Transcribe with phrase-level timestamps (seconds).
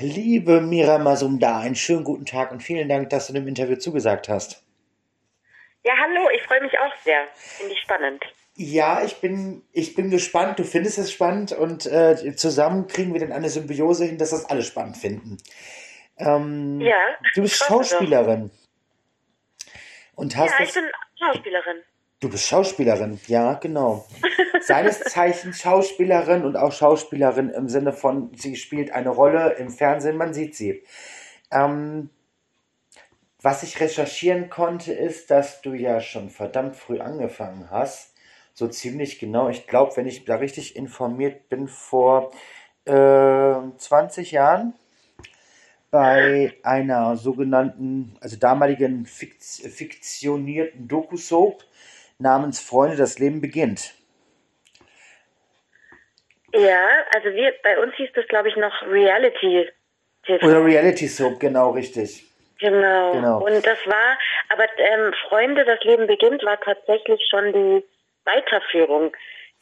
[0.00, 4.28] Liebe Mira Masumda, einen schönen guten Tag und vielen Dank, dass du dem Interview zugesagt
[4.28, 4.62] hast.
[5.84, 7.26] Ja, hallo, ich freue mich auch sehr.
[7.34, 8.22] Finde ich spannend.
[8.54, 10.58] Ja, ich bin, ich bin gespannt.
[10.58, 14.44] Du findest es spannend und äh, zusammen kriegen wir dann eine Symbiose hin, dass das
[14.44, 15.38] alle spannend finden.
[16.18, 16.98] Ähm, Ja,
[17.34, 17.56] Du bist.
[17.56, 18.50] Schauspielerin.
[20.14, 20.84] Und hast Ja, ich bin
[21.18, 21.82] Schauspielerin.
[22.20, 24.04] Du bist Schauspielerin, ja, genau.
[24.60, 30.16] Seines Zeichens Schauspielerin und auch Schauspielerin im Sinne von, sie spielt eine Rolle im Fernsehen,
[30.16, 30.82] man sieht sie.
[31.52, 32.10] Ähm,
[33.40, 38.14] was ich recherchieren konnte, ist, dass du ja schon verdammt früh angefangen hast.
[38.52, 42.32] So ziemlich genau, ich glaube, wenn ich da richtig informiert bin, vor
[42.84, 44.74] äh, 20 Jahren
[45.92, 51.62] bei einer sogenannten, also damaligen Fikt fiktionierten Doku-Soap
[52.18, 53.94] namens Freunde, das Leben beginnt.
[56.52, 59.68] Ja, also wir, bei uns hieß das, glaube ich, noch Reality
[60.24, 60.46] TV.
[60.46, 62.24] Oder Reality Soap, genau richtig.
[62.58, 63.12] Genau.
[63.12, 63.44] Genau.
[63.44, 67.84] Und das war, aber ähm, Freunde, das Leben beginnt, war tatsächlich schon die
[68.24, 69.12] Weiterführung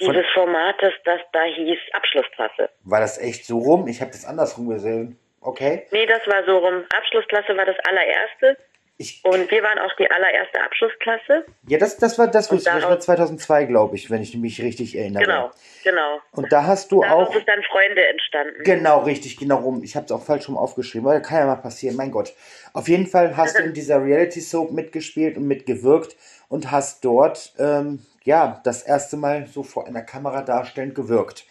[0.00, 2.70] dieses Formates, das da hieß Abschlussklasse.
[2.84, 3.86] War das echt so rum?
[3.88, 5.18] Ich habe das andersrum gesehen.
[5.40, 5.86] Okay.
[5.90, 6.84] Nee, das war so rum.
[6.96, 8.58] Abschlussklasse war das allererste.
[8.98, 11.44] Ich, Und wir waren auch die allererste Abschlussklasse.
[11.68, 12.64] ja, das, das war das, ich.
[12.64, 15.22] das war daraus- 2002, glaube ich, wenn ich mich richtig erinnere.
[15.24, 15.50] Genau,
[15.84, 16.20] genau.
[16.32, 17.34] Und da hast du Daraus auch.
[17.36, 18.62] ist dann Freunde entstanden.
[18.64, 19.82] Genau, richtig, genau rum.
[19.82, 22.32] Ich habe es auch falsch rum aufgeschrieben, aber kann ja mal passieren, mein Gott.
[22.72, 26.16] Auf jeden Fall hast du in dieser Reality Soap mitgespielt und mitgewirkt
[26.48, 31.44] und hast dort, ähm, ja, das erste Mal so vor einer Kamera darstellend gewirkt.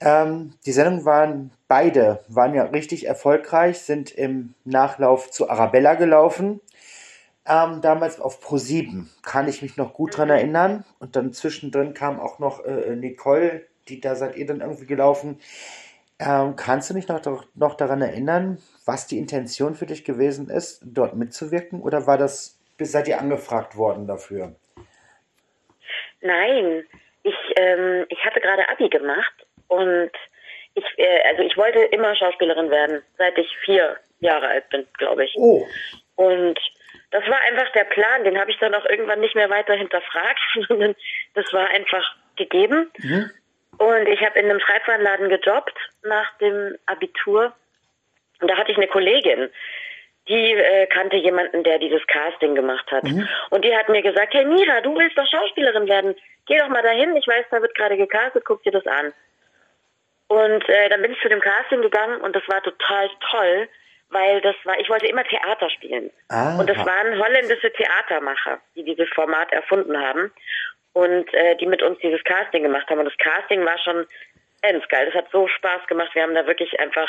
[0.00, 6.60] Ähm, die Sendungen waren, beide waren ja richtig erfolgreich, sind im Nachlauf zu Arabella gelaufen.
[7.48, 10.84] Ähm, damals auf Pro7, kann ich mich noch gut dran erinnern.
[10.98, 15.40] Und dann zwischendrin kam auch noch äh, Nicole, die da seid ihr dann irgendwie gelaufen.
[16.20, 17.22] Ähm, kannst du dich noch,
[17.54, 21.80] noch daran erinnern, was die Intention für dich gewesen ist, dort mitzuwirken?
[21.80, 24.54] Oder war das, seid ihr angefragt worden dafür?
[26.20, 26.84] Nein,
[27.22, 30.10] ich, ähm, ich hatte gerade Abi gemacht und
[30.74, 35.24] ich, äh, also ich wollte immer Schauspielerin werden, seit ich vier Jahre alt bin, glaube
[35.24, 35.34] ich.
[35.36, 35.64] Oh,
[36.16, 36.58] Und
[37.10, 40.40] das war einfach der Plan, den habe ich dann auch irgendwann nicht mehr weiter hinterfragt,
[40.68, 40.94] sondern
[41.34, 42.90] das war einfach gegeben.
[42.98, 43.30] Mhm.
[43.78, 47.52] Und ich habe in einem Schreibwarenladen gejobbt nach dem Abitur.
[48.40, 49.48] Und da hatte ich eine Kollegin,
[50.28, 53.04] die äh, kannte jemanden, der dieses Casting gemacht hat.
[53.50, 56.14] Und die hat mir gesagt, hey Mira, du willst doch Schauspielerin werden.
[56.46, 59.12] Geh doch mal dahin, ich weiß, da wird gerade gecastet, guck dir das an.
[60.28, 63.68] Und äh, dann bin ich zu dem Casting gegangen und das war total toll,
[64.10, 66.10] weil das war, ich wollte immer Theater spielen.
[66.28, 66.58] Aha.
[66.58, 70.32] Und das waren holländische Theatermacher, die dieses Format erfunden haben
[70.94, 72.98] und äh, die mit uns dieses Casting gemacht haben.
[72.98, 74.06] Und das Casting war schon
[74.62, 75.06] ganz geil.
[75.06, 76.14] Das hat so Spaß gemacht.
[76.14, 77.08] Wir haben da wirklich einfach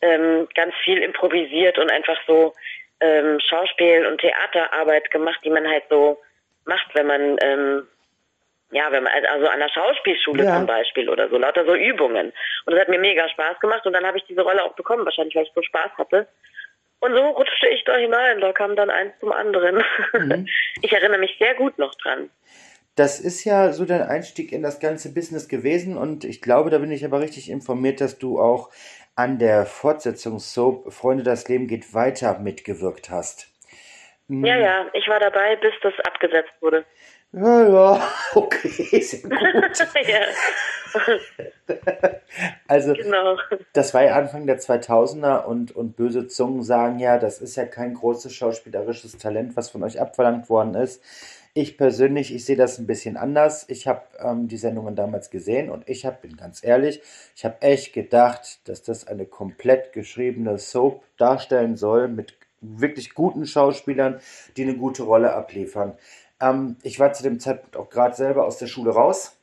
[0.00, 2.54] ähm, ganz viel improvisiert und einfach so
[3.00, 6.18] ähm, Schauspiel- und Theaterarbeit gemacht, die man halt so
[6.64, 7.86] macht, wenn man ähm,
[8.74, 10.56] ja, wenn man also an der Schauspielschule Ja.
[10.56, 12.32] zum Beispiel oder so, lauter so Übungen.
[12.66, 15.04] Und das hat mir mega Spaß gemacht und dann habe ich diese Rolle auch bekommen,
[15.04, 16.26] wahrscheinlich weil ich so Spaß hatte.
[16.98, 19.82] Und so rutschte ich da hinein, da kam dann eins zum anderen.
[20.82, 22.28] Ich erinnere mich sehr gut noch dran.
[22.96, 26.78] Das ist ja so dein Einstieg in das ganze Business gewesen und ich glaube, da
[26.78, 28.70] bin ich aber richtig informiert, dass du auch
[29.16, 33.48] an der Fortsetzungssoap Freunde, das Leben geht weiter mitgewirkt hast.
[34.28, 36.84] Ja, ja, ich war dabei, bis das abgesetzt wurde.
[37.34, 39.32] Ja, ja, okay, sehr gut.
[42.68, 43.36] Also, genau.
[43.72, 47.64] das war ja Anfang der 2000er und, und böse Zungen sagen ja, das ist ja
[47.66, 51.02] kein großes schauspielerisches Talent, was von euch abverlangt worden ist.
[51.54, 53.64] Ich persönlich, ich sehe das ein bisschen anders.
[53.68, 57.02] Ich habe ähm, die Sendungen damals gesehen und ich hab, bin ganz ehrlich,
[57.34, 63.46] ich habe echt gedacht, dass das eine komplett geschriebene Soap darstellen soll mit wirklich guten
[63.46, 64.20] Schauspielern,
[64.56, 65.96] die eine gute Rolle abliefern.
[66.44, 69.38] Ähm, ich war zu dem Zeitpunkt auch gerade selber aus der Schule raus.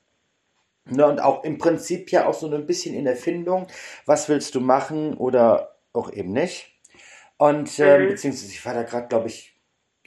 [0.89, 3.67] Ne, und auch im Prinzip ja auch so ein bisschen in Erfindung,
[4.05, 6.73] was willst du machen oder auch eben nicht.
[7.37, 8.07] Und ähm, Mhm.
[8.07, 9.55] beziehungsweise ich war da gerade, glaube ich,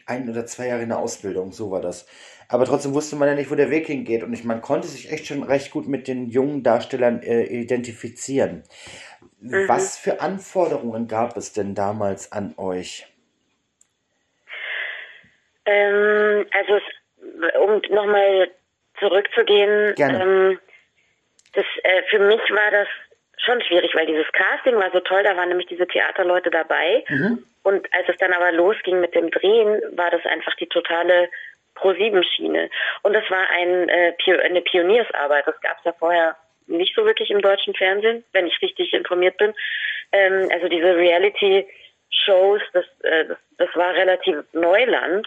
[0.06, 2.06] ein oder zwei Jahre in der Ausbildung, so war das.
[2.48, 4.22] Aber trotzdem wusste man ja nicht, wo der Weg hingeht.
[4.24, 8.64] Und ich, man konnte sich echt schon recht gut mit den jungen Darstellern äh, identifizieren.
[9.40, 13.06] Was für Anforderungen gab es denn damals an euch?
[15.66, 18.50] Ähm, also, es, um nochmal
[18.98, 20.60] zurückzugehen, ähm,
[21.54, 22.88] das, äh, für mich war das
[23.38, 27.04] schon schwierig, weil dieses Casting war so toll, da waren nämlich diese Theaterleute dabei.
[27.62, 31.28] Und als es dann aber losging mit dem Drehen, war das einfach die totale
[31.74, 32.70] Pro-7-Schiene.
[33.02, 35.46] Und das war ein, äh, Pio eine Pioniersarbeit.
[35.46, 39.36] Das gab es ja vorher nicht so wirklich im deutschen Fernsehen, wenn ich richtig informiert
[39.38, 39.54] bin.
[40.12, 45.26] Ähm, also diese Reality-Shows, das, äh, das, das war relativ Neuland.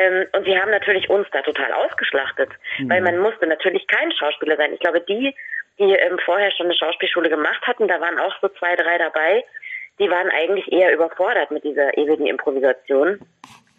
[0.00, 2.90] Ähm, und sie haben natürlich uns da total ausgeschlachtet, mhm.
[2.90, 4.72] weil man musste natürlich kein Schauspieler sein.
[4.72, 5.34] Ich glaube, die,
[5.78, 9.44] die ähm, vorher schon eine Schauspielschule gemacht hatten, da waren auch so zwei, drei dabei,
[9.98, 13.20] die waren eigentlich eher überfordert mit dieser ewigen Improvisation.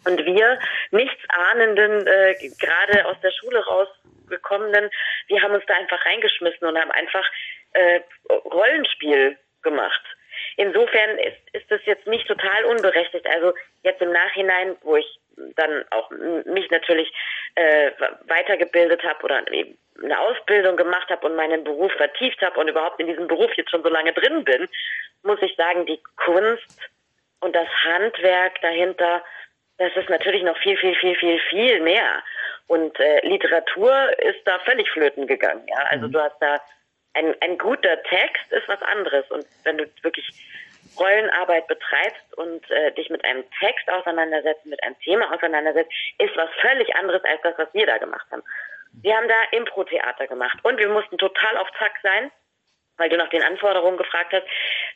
[0.04, 0.58] Und wir,
[0.92, 4.90] nichts ahnenden, äh, gerade aus der Schule rausgekommenen,
[5.26, 7.24] wir haben uns da einfach reingeschmissen und haben einfach
[7.72, 10.02] äh, Rollenspiel gemacht.
[10.56, 13.26] Insofern ist, ist das jetzt nicht total unberechtigt.
[13.26, 15.18] Also jetzt im Nachhinein, wo ich
[15.56, 16.10] dann auch
[16.44, 17.12] mich natürlich
[17.54, 17.90] äh,
[18.26, 19.42] weitergebildet habe oder
[20.02, 23.70] eine Ausbildung gemacht habe und meinen Beruf vertieft habe und überhaupt in diesem Beruf jetzt
[23.70, 24.68] schon so lange drin bin,
[25.22, 26.78] muss ich sagen, die Kunst
[27.40, 29.22] und das Handwerk dahinter,
[29.78, 32.22] das ist natürlich noch viel, viel, viel, viel, viel mehr.
[32.68, 35.66] Und äh, Literatur ist da völlig flöten gegangen.
[35.68, 36.12] Ja, also mhm.
[36.12, 36.60] du hast da
[37.14, 39.28] ein, ein guter Text ist was anderes.
[39.30, 40.26] Und wenn du wirklich
[40.98, 46.50] Rollenarbeit betreibst und äh, dich mit einem Text auseinandersetzt, mit einem Thema auseinandersetzt, ist was
[46.60, 48.42] völlig anderes als das, was wir da gemacht haben.
[49.02, 52.30] Wir haben da Impro-Theater gemacht und wir mussten total auf Zack sein,
[52.98, 54.46] weil du nach den Anforderungen gefragt hast.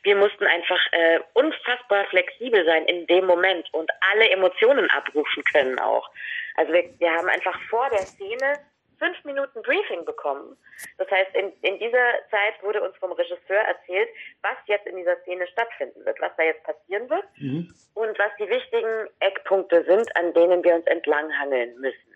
[0.03, 5.79] Wir mussten einfach äh, unfassbar flexibel sein in dem Moment und alle Emotionen abrufen können
[5.79, 6.09] auch.
[6.55, 8.59] Also wir, wir haben einfach vor der Szene
[8.99, 10.57] fünf Minuten Briefing bekommen.
[10.97, 14.09] Das heißt, in, in dieser Zeit wurde uns vom Regisseur erzählt,
[14.41, 17.73] was jetzt in dieser Szene stattfinden wird, was da jetzt passieren wird mhm.
[17.93, 22.15] und was die wichtigen Eckpunkte sind, an denen wir uns entlanghangeln müssen.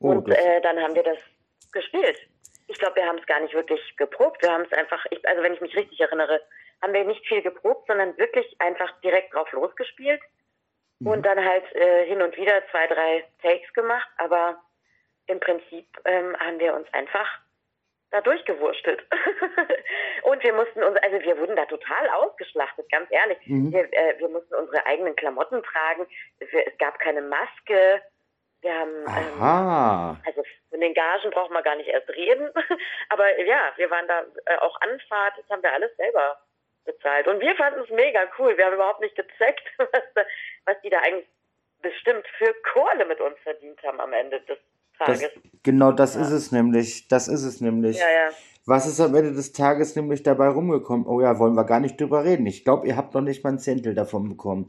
[0.00, 1.18] Oh, und äh, dann haben wir das
[1.72, 2.18] gespielt.
[2.68, 4.42] Ich glaube, wir haben es gar nicht wirklich geprobt.
[4.42, 6.40] Wir haben es einfach, ich, also wenn ich mich richtig erinnere,
[6.82, 10.20] haben wir nicht viel geprobt, sondern wirklich einfach direkt drauf losgespielt
[11.00, 11.08] mhm.
[11.08, 14.08] und dann halt äh, hin und wieder zwei, drei Takes gemacht.
[14.18, 14.62] Aber
[15.28, 17.28] im Prinzip ähm, haben wir uns einfach
[18.10, 19.04] da durchgewurstelt.
[20.22, 23.38] und wir mussten uns, also wir wurden da total ausgeschlachtet, ganz ehrlich.
[23.44, 23.72] Mhm.
[23.72, 26.06] Wir, äh, wir mussten unsere eigenen Klamotten tragen.
[26.38, 28.02] Wir, es gab keine Maske.
[28.60, 29.42] Wir haben, ähm,
[30.26, 32.50] also von den Gagen braucht man gar nicht erst reden.
[33.10, 36.40] Aber ja, wir waren da äh, auch Anfahrt, das haben wir alles selber
[36.84, 37.28] bezahlt.
[37.28, 38.56] Und wir fanden es mega cool.
[38.56, 40.24] Wir haben überhaupt nicht gecheckt, was, da,
[40.64, 41.28] was die da eigentlich
[41.82, 44.58] bestimmt für Kohle mit uns verdient haben am Ende des
[44.98, 45.20] Tages.
[45.20, 46.22] Das, genau das ja.
[46.22, 47.08] ist es nämlich.
[47.08, 47.98] Das ist es nämlich.
[47.98, 48.30] Ja, ja.
[48.66, 51.06] Was ist am Ende des Tages nämlich dabei rumgekommen?
[51.06, 52.46] Oh ja, wollen wir gar nicht drüber reden.
[52.46, 54.68] Ich glaube, ihr habt noch nicht mal ein Zehntel davon bekommen.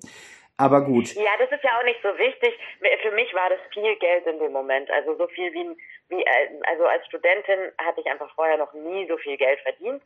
[0.55, 1.13] Aber gut.
[1.15, 2.57] Ja, das ist ja auch nicht so wichtig.
[3.01, 4.89] Für mich war das viel Geld in dem Moment.
[4.91, 5.75] Also so viel wie,
[6.09, 6.25] wie
[6.67, 10.01] also als Studentin hatte ich einfach vorher noch nie so viel Geld verdient.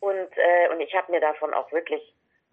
[0.00, 2.02] Und, äh, und ich habe mir davon auch wirklich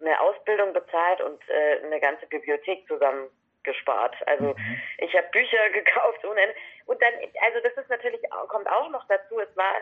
[0.00, 3.28] eine Ausbildung bezahlt und äh, eine ganze Bibliothek zusammen
[3.64, 4.14] gespart.
[4.26, 4.80] Also mhm.
[4.98, 6.54] ich habe Bücher gekauft ohne Ende.
[6.86, 7.14] Und dann,
[7.46, 9.74] also das ist natürlich, kommt auch noch dazu, es war,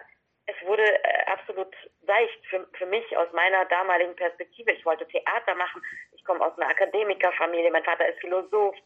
[0.46, 1.75] es wurde äh, absolut
[2.06, 4.73] seicht für, für mich aus meiner damaligen Perspektive.
[4.73, 5.82] Ich wollte Theater machen.
[6.12, 7.70] Ich komme aus einer Akademikerfamilie.
[7.70, 8.76] Mein Vater ist Philosoph.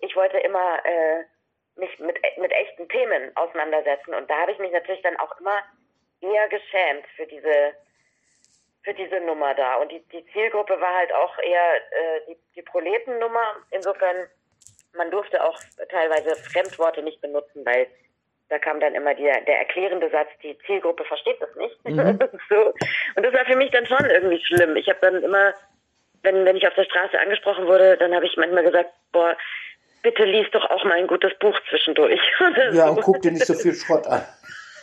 [0.00, 1.24] Ich wollte immer äh,
[1.76, 4.14] mich mit, mit echten Themen auseinandersetzen.
[4.14, 5.62] Und da habe ich mich natürlich dann auch immer
[6.20, 7.74] eher geschämt für diese
[8.82, 9.76] für diese Nummer da.
[9.76, 13.56] Und die, die Zielgruppe war halt auch eher äh, die, die Proletennummer.
[13.70, 14.28] Insofern
[14.96, 15.58] man durfte auch
[15.88, 17.86] teilweise Fremdworte nicht benutzen, weil
[18.48, 21.84] da kam dann immer der, der erklärende Satz, die Zielgruppe versteht das nicht.
[21.84, 22.18] Mhm.
[22.48, 22.74] so.
[23.14, 24.76] Und das war für mich dann schon irgendwie schlimm.
[24.76, 25.54] Ich habe dann immer,
[26.22, 29.36] wenn, wenn ich auf der Straße angesprochen wurde, dann habe ich manchmal gesagt, boah,
[30.02, 32.20] bitte lies doch auch mal ein gutes Buch zwischendurch.
[32.72, 32.92] ja, so.
[32.92, 34.26] und guck dir nicht so viel Schrott an.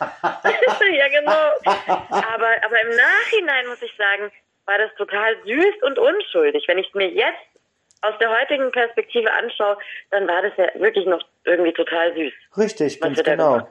[0.00, 1.50] ja, genau.
[1.64, 4.30] Aber, aber im Nachhinein muss ich sagen,
[4.64, 6.64] war das total süß und unschuldig.
[6.68, 7.57] Wenn ich mir jetzt
[8.02, 9.78] aus der heutigen Perspektive anschaue,
[10.10, 12.32] dann war das ja wirklich noch irgendwie total süß.
[12.56, 13.66] Richtig, ganz genau.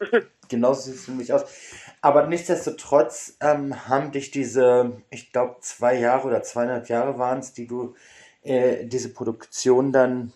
[0.48, 1.44] genau so sieht es für mich aus.
[2.00, 7.52] Aber nichtsdestotrotz ähm, haben dich diese, ich glaube, zwei Jahre oder zweieinhalb Jahre waren es,
[7.52, 7.94] die du
[8.42, 10.32] äh, diese Produktion dann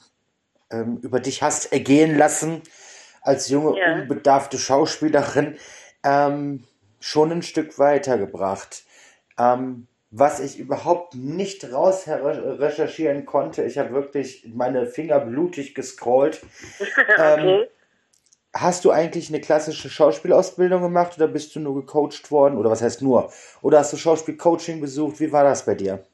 [0.71, 2.63] ähm, über dich hast ergehen lassen,
[3.23, 3.95] als junge, ja.
[3.95, 5.57] unbedarfte Schauspielerin,
[6.05, 6.65] ähm,
[7.01, 8.85] schon ein Stück weitergebracht.
[9.39, 13.65] Ähm, was ich überhaupt nicht raus recherchieren konnte.
[13.65, 16.41] Ich habe wirklich meine Finger blutig gescrollt.
[16.79, 17.15] okay.
[17.19, 17.67] ähm,
[18.55, 22.59] hast du eigentlich eine klassische Schauspielausbildung gemacht oder bist du nur gecoacht worden?
[22.59, 23.33] Oder was heißt nur?
[23.61, 25.19] Oder hast du Schauspielcoaching besucht?
[25.19, 26.05] Wie war das bei dir?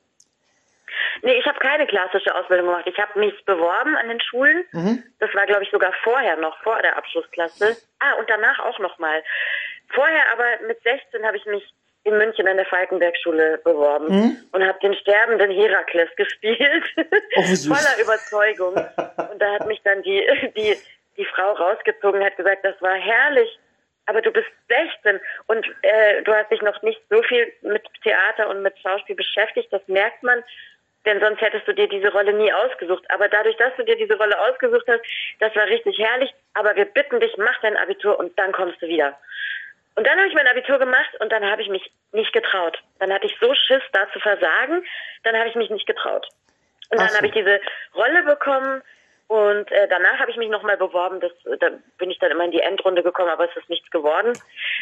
[1.23, 2.87] Nee, ich habe keine klassische Ausbildung gemacht.
[2.87, 4.65] Ich habe mich beworben an den Schulen.
[4.73, 5.03] Mhm.
[5.19, 7.77] Das war, glaube ich, sogar vorher noch, vor der Abschlussklasse.
[7.99, 9.23] Ah, und danach auch nochmal.
[9.93, 11.63] Vorher aber mit 16 habe ich mich
[12.05, 14.37] in München an der Falkenberg-Schule beworben mhm.
[14.53, 18.75] und habe den sterbenden Herakles gespielt, oh, voller Überzeugung.
[18.75, 20.27] Und da hat mich dann die,
[20.57, 20.77] die,
[21.17, 23.59] die Frau rausgezogen, hat gesagt, das war herrlich,
[24.07, 24.49] aber du bist
[25.03, 29.15] 16 und äh, du hast dich noch nicht so viel mit Theater und mit Schauspiel
[29.15, 30.43] beschäftigt, das merkt man,
[31.07, 33.05] denn sonst hättest du dir diese Rolle nie ausgesucht.
[33.09, 35.01] Aber dadurch, dass du dir diese Rolle ausgesucht hast,
[35.39, 38.89] das war richtig herrlich, aber wir bitten dich, mach dein Abitur und dann kommst du
[38.89, 39.19] wieder.
[40.01, 42.79] Und dann habe ich mein Abitur gemacht und dann habe ich mich nicht getraut.
[43.01, 44.83] Dann hatte ich so Schiss, da zu versagen,
[45.25, 46.27] dann habe ich mich nicht getraut.
[46.89, 47.17] Und dann so.
[47.19, 47.61] habe ich diese
[47.95, 48.81] Rolle bekommen,
[49.29, 51.21] und äh, danach habe ich mich nochmal beworben.
[51.21, 51.31] Das,
[51.61, 54.33] da bin ich dann immer in die Endrunde gekommen, aber es ist nichts geworden.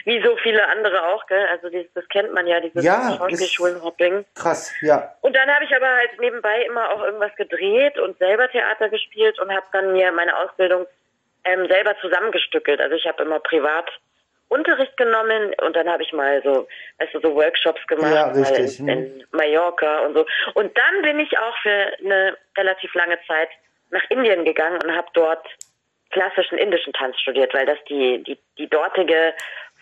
[0.05, 1.47] Wie so viele andere auch, gell?
[1.51, 4.25] Also dieses, das kennt man ja, dieses ja, Schauspielschulenhopping.
[4.35, 5.15] Krass, ja.
[5.21, 9.39] Und dann habe ich aber halt nebenbei immer auch irgendwas gedreht und selber Theater gespielt
[9.39, 10.87] und habe dann mir meine Ausbildung
[11.45, 12.81] ähm, selber zusammengestückelt.
[12.81, 13.91] Also ich habe immer privat
[14.49, 16.67] Unterricht genommen und dann habe ich mal so,
[16.99, 18.81] weißt du, so Workshops gemacht ja, richtig.
[18.81, 20.27] in, in Mallorca und so.
[20.55, 23.49] Und dann bin ich auch für eine relativ lange Zeit
[23.91, 25.47] nach Indien gegangen und habe dort
[26.11, 29.35] klassischen indischen Tanz studiert, weil das die, die, die dortige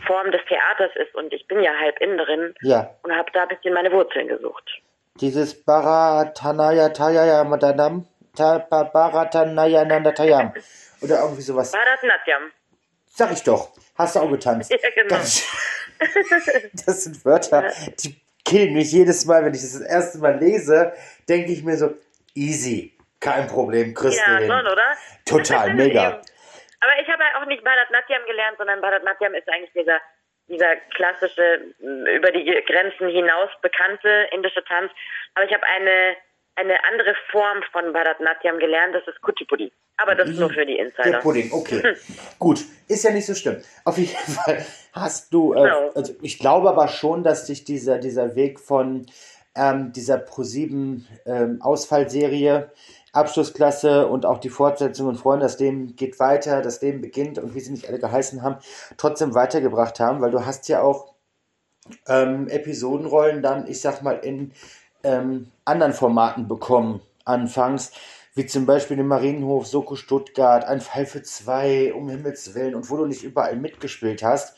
[0.06, 2.90] Form des Theaters ist und ich bin ja halb Inderin ja.
[3.02, 4.82] und habe da ein bisschen meine Wurzeln gesucht.
[5.20, 8.06] Dieses Bharatanaya Tayaya Madanam
[8.36, 10.52] Bharatanaya Nandatayam
[11.00, 11.72] oder irgendwie sowas.
[11.72, 12.52] Bharatnatyam.
[13.16, 13.70] Sag ich doch.
[13.96, 14.70] Hast du auch getanzt.
[14.82, 15.16] Ja, genau.
[15.16, 15.42] Das,
[16.86, 20.92] das sind Wörter, die killen mich jedes Mal, wenn ich das das erste Mal lese,
[21.26, 21.94] denke ich mir so,
[22.34, 22.92] easy.
[23.18, 24.46] Kein Problem, kriegst ja, hin.
[24.46, 24.96] schon, oder?
[25.24, 26.20] Total, mega.
[26.80, 29.98] Aber ich habe ja auch nicht Bharatnatyam gelernt, sondern Bharatnatyam ist eigentlich dieser,
[30.48, 34.92] dieser klassische, über die Grenzen hinaus bekannte indische Tanz.
[35.34, 36.16] Aber ich habe eine,
[36.56, 39.72] eine andere Form von Bharatnatyam gelernt, das ist Kuchipudi.
[39.98, 41.10] Aber das ist nur für die Insider.
[41.10, 41.94] Der Pudding, okay.
[42.38, 43.62] Gut, ist ja nicht so schlimm.
[43.84, 45.90] Auf jeden Fall hast du, äh, Genau.
[45.94, 49.06] also ich glaube aber schon, dass dich dieser, dieser Weg von
[49.54, 52.70] ähm, dieser Pro7 ähm, Ausfallserie
[53.12, 57.54] Abschlussklasse und auch die Fortsetzung und Freunde, das Leben geht weiter, das Leben beginnt und
[57.54, 58.58] wie sie nicht alle geheißen haben,
[58.98, 61.14] trotzdem weitergebracht haben, weil du hast ja auch
[62.06, 64.52] ähm, Episodenrollen dann, ich sag mal, in
[65.06, 67.92] ähm, anderen Formaten bekommen, anfangs,
[68.34, 72.90] wie zum Beispiel den Marienhof, Soko Stuttgart, ein Fall für zwei, um Himmels Willen, und
[72.90, 74.56] wo du nicht überall mitgespielt hast,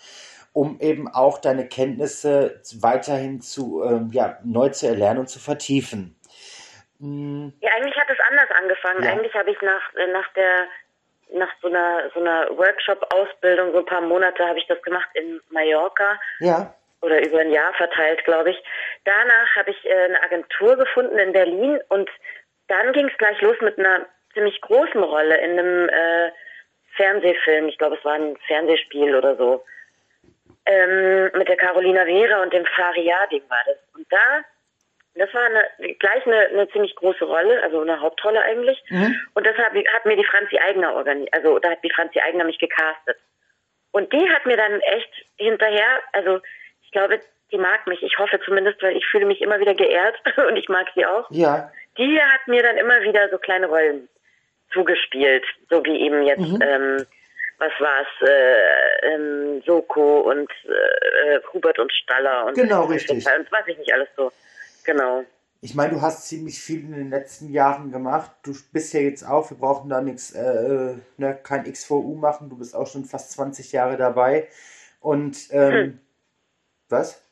[0.53, 6.19] um eben auch deine Kenntnisse weiterhin zu, ähm, ja, neu zu erlernen und zu vertiefen.
[6.99, 9.05] Mm, Ja, eigentlich hat es anders angefangen.
[9.05, 9.11] Ja.
[9.13, 10.67] Eigentlich habe ich nach, äh, nach der
[11.35, 15.41] nach so einer so einer Workshop-Ausbildung, so ein paar Monate habe ich das gemacht in
[15.51, 18.63] Mallorca ja, oder über ein Jahr verteilt, glaube ich.
[19.05, 22.11] Danach habe ich äh, eine Agentur gefunden in Berlin und
[22.69, 26.31] dann ging es gleich los mit einer ziemlich großen Rolle in einem äh,
[26.97, 27.69] Fernsehfilm.
[27.69, 29.65] Ich glaube, es war ein Fernsehspiel oder so.
[30.67, 33.77] Ähm, mit der Carolina Vera und dem Fariadim war das.
[33.95, 34.45] Und da,
[35.15, 38.83] das war eine, gleich eine, eine ziemlich große Rolle, also eine Hauptrolle eigentlich.
[39.35, 42.45] Und das hat, hat mir die Franzi Eigner organisiert, also da hat die Franzi Eigner
[42.45, 43.17] mich gecastet.
[43.93, 46.41] Und die hat mir dann echt hinterher, also
[46.89, 47.21] ich glaube,
[47.53, 50.15] die mag mich, ich hoffe zumindest, weil ich fühle mich immer wieder geehrt
[50.49, 51.31] und ich mag sie auch.
[51.31, 54.09] ja, Die hat mir dann immer wieder so kleine Rollen
[54.73, 57.05] zugespielt, so wie eben jetzt, ähm,
[57.59, 63.27] was war's, äh, ähm, Soko und äh, äh, Hubert und Staller und Genau, richtig.
[63.27, 64.33] und was ich nicht alles so.
[64.85, 65.25] Genau.
[65.61, 68.31] Ich meine, du hast ziemlich viel in den letzten Jahren gemacht.
[68.45, 72.49] Du bist ja jetzt auch, wir brauchen da nichts, äh, äh, ne, kein XVU machen.
[72.49, 74.49] Du bist auch schon fast 20 Jahre dabei.
[75.01, 76.01] Und, ähm, Hm.
[76.89, 77.23] Was?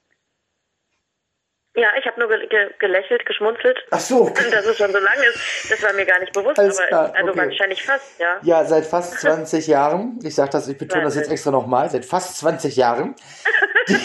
[1.76, 3.78] Ja, ich habe nur ge ge gelächelt, geschmunzelt.
[3.90, 4.30] Ach so.
[4.50, 7.12] Dass es schon so lange ist, das war mir gar nicht bewusst, Alles aber klar,
[7.14, 7.38] also okay.
[7.38, 8.38] wahrscheinlich fast, ja.
[8.42, 10.18] Ja, seit fast 20 Jahren.
[10.22, 11.90] Ich sage das, ich betone das jetzt extra nochmal.
[11.90, 13.14] Seit fast 20 Jahren,
[13.88, 13.96] ja.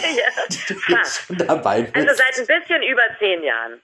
[0.50, 1.96] die du jetzt schon dabei bist.
[1.96, 3.82] Also seit ein bisschen über zehn Jahren.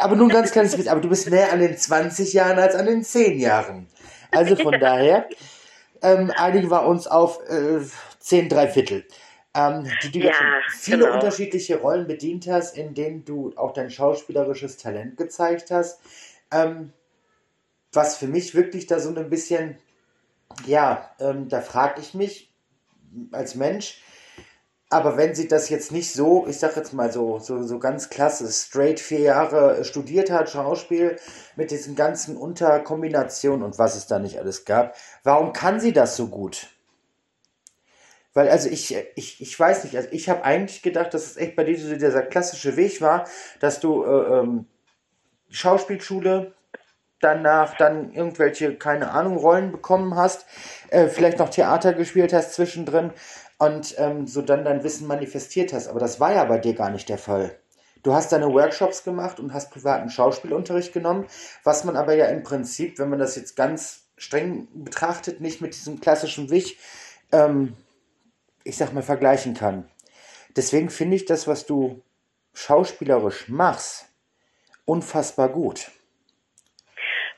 [0.00, 0.90] Aber nur ein ganz kleines bisschen.
[0.90, 3.86] Aber du bist näher an den 20 Jahren als an den 10 Jahren.
[4.30, 5.28] Also von daher
[6.02, 7.80] ähm, einigen wir uns auf äh,
[8.20, 9.04] 10 Dreiviertel.
[9.54, 10.32] Ähm, die du Ja,
[10.70, 11.14] viele genau.
[11.14, 16.00] unterschiedliche Rollen bedient hast, in denen du auch dein schauspielerisches Talent gezeigt hast.
[16.50, 16.92] Ähm,
[17.92, 19.76] was für mich wirklich da so ein bisschen,
[20.66, 22.50] ja, ähm, da frage ich mich
[23.32, 24.02] als Mensch,
[24.92, 28.10] aber wenn sie das jetzt nicht so, ich sag jetzt mal so, so, so ganz
[28.10, 31.18] klasse, straight vier Jahre studiert hat, Schauspiel,
[31.56, 34.94] mit diesen ganzen Unterkombinationen und was es da nicht alles gab,
[35.24, 36.68] warum kann sie das so gut?
[38.34, 41.54] Weil, also ich, ich, ich weiß nicht, also ich habe eigentlich gedacht, dass es echt
[41.56, 43.26] bei dir so dieser klassische Weg war,
[43.60, 44.66] dass du äh, ähm,
[45.50, 46.54] Schauspielschule,
[47.20, 50.44] danach dann irgendwelche, keine Ahnung, Rollen bekommen hast,
[50.88, 53.12] äh, vielleicht noch Theater gespielt hast zwischendrin
[53.58, 55.88] und ähm, so dann dein Wissen manifestiert hast.
[55.88, 57.56] Aber das war ja bei dir gar nicht der Fall.
[58.02, 61.26] Du hast deine Workshops gemacht und hast privaten Schauspielunterricht genommen,
[61.62, 65.74] was man aber ja im Prinzip, wenn man das jetzt ganz streng betrachtet, nicht mit
[65.74, 66.78] diesem klassischen Weg
[67.30, 67.76] ähm,
[68.64, 69.90] ich sag mal, vergleichen kann.
[70.56, 72.02] Deswegen finde ich das, was du
[72.54, 74.08] schauspielerisch machst,
[74.84, 75.90] unfassbar gut.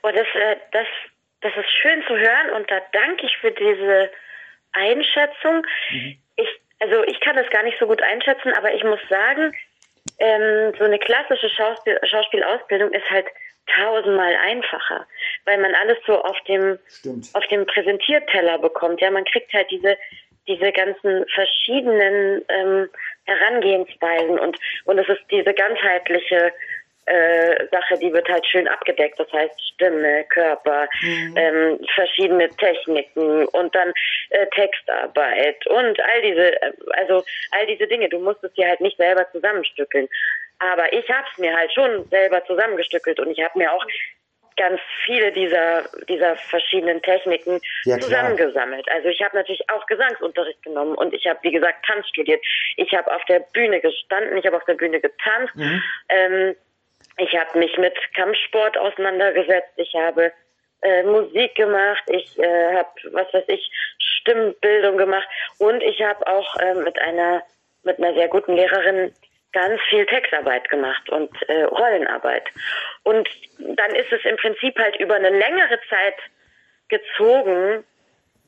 [0.03, 0.87] Oh, das, äh, das,
[1.41, 4.11] das ist schön zu hören und da danke ich für diese
[4.73, 5.67] Einschätzung.
[5.91, 6.19] Mhm.
[6.37, 6.49] Ich,
[6.81, 9.55] also ich kann das gar nicht so gut einschätzen, aber ich muss sagen,
[10.19, 13.27] ähm, so eine klassische Schauspiel Schauspielausbildung ist halt
[13.67, 15.07] tausendmal einfacher,
[15.45, 17.31] weil man alles so auf dem Stimmt.
[17.33, 19.01] auf dem Präsentierteller bekommt.
[19.01, 19.97] Ja, man kriegt halt diese
[20.47, 22.89] diese ganzen verschiedenen ähm,
[23.25, 26.53] Herangehensweisen und und es ist diese ganzheitliche
[27.07, 29.19] äh, Sache, die wird halt schön abgedeckt.
[29.19, 31.35] Das heißt Stimme, Körper, mhm.
[31.37, 33.93] ähm, verschiedene Techniken und dann
[34.31, 38.09] äh, Textarbeit und all diese, äh, also all diese Dinge.
[38.09, 40.09] Du musst es dir halt nicht selber zusammenstückeln.
[40.61, 43.85] Aber ich habe es mir halt schon selber zusammengestückelt und ich habe mir auch
[44.57, 48.89] ganz viele dieser dieser verschiedenen Techniken ja, zusammengesammelt.
[48.91, 52.45] Also ich habe natürlich auch Gesangsunterricht genommen und ich habe wie gesagt Tanz studiert.
[52.77, 55.55] Ich habe auf der Bühne gestanden, ich habe auf der Bühne getanzt.
[55.57, 55.83] Mhm.
[56.09, 56.57] Ähm,
[57.17, 59.73] ich habe mich mit Kampfsport auseinandergesetzt.
[59.77, 60.33] Ich habe
[60.83, 62.03] äh, Musik gemacht.
[62.09, 65.29] Ich äh, habe, was weiß ich, Stimmbildung gemacht.
[65.59, 67.43] Und ich habe auch äh, mit einer
[67.85, 69.13] mit einer sehr guten Lehrerin
[69.55, 72.45] ganz viel Textarbeit gemacht und äh, Rollenarbeit.
[73.05, 76.17] Und dann ist es im Prinzip halt über eine längere Zeit
[76.89, 77.85] gezogen,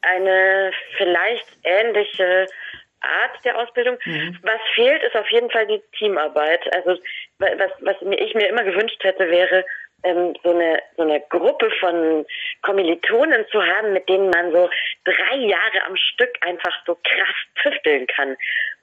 [0.03, 2.47] eine vielleicht ähnliche
[3.01, 3.99] Art der Ausbildung.
[4.05, 4.39] Mhm.
[4.43, 6.63] Was fehlt, ist auf jeden Fall die Teamarbeit.
[6.75, 7.01] Also
[7.39, 9.65] was, was ich mir immer gewünscht hätte, wäre
[10.03, 12.27] ähm, so eine so eine Gruppe von
[12.63, 14.69] Kommilitonen zu haben, mit denen man so
[15.05, 18.37] drei Jahre am Stück einfach so krass tüfteln kann.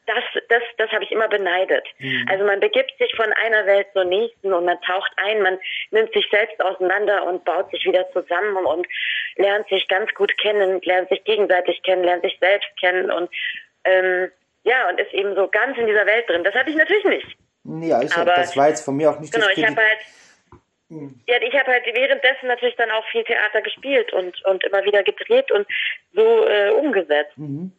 [0.05, 1.85] Das, das, das habe ich immer beneidet.
[1.99, 2.27] Mhm.
[2.29, 5.57] Also man begibt sich von einer Welt zur nächsten und man taucht ein, man
[5.91, 8.85] nimmt sich selbst auseinander und baut sich wieder zusammen und
[9.37, 13.29] lernt sich ganz gut kennen, lernt sich gegenseitig kennen, lernt sich selbst kennen und
[13.85, 14.29] ähm,
[14.63, 16.43] ja, und ist eben so ganz in dieser Welt drin.
[16.43, 17.37] Das hatte ich natürlich nicht.
[17.65, 19.99] Ja, ich hab, das war jetzt von mir auch nicht genau, das ich habe halt
[20.89, 21.19] hm.
[21.27, 25.03] ja, ich habe halt währenddessen natürlich dann auch viel Theater gespielt und, und immer wieder
[25.03, 25.65] gedreht und
[26.13, 27.37] so äh, umgesetzt.
[27.37, 27.71] Mhm.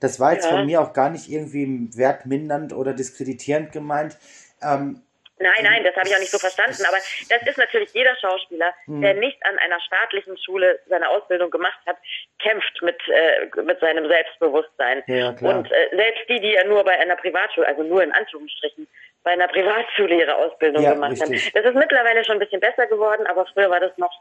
[0.00, 0.52] Das war jetzt ja.
[0.52, 4.16] von mir auch gar nicht irgendwie wertmindernd oder diskreditierend gemeint.
[4.62, 5.02] Ähm,
[5.40, 6.84] Nein, nein, das habe ich auch nicht so verstanden.
[6.86, 9.00] Aber das ist natürlich jeder Schauspieler, hm.
[9.00, 11.96] der nicht an einer staatlichen Schule seine Ausbildung gemacht hat,
[12.42, 15.02] kämpft mit, äh, mit seinem Selbstbewusstsein.
[15.06, 15.30] Ja.
[15.40, 18.86] Und äh, selbst die, die ja nur bei einer Privatschule, also nur in Anführungsstrichen,
[19.24, 21.46] bei einer Privatschule ihre Ausbildung ja, gemacht richtig.
[21.46, 21.52] haben.
[21.54, 24.12] Das ist mittlerweile schon ein bisschen besser geworden, aber früher war das noch,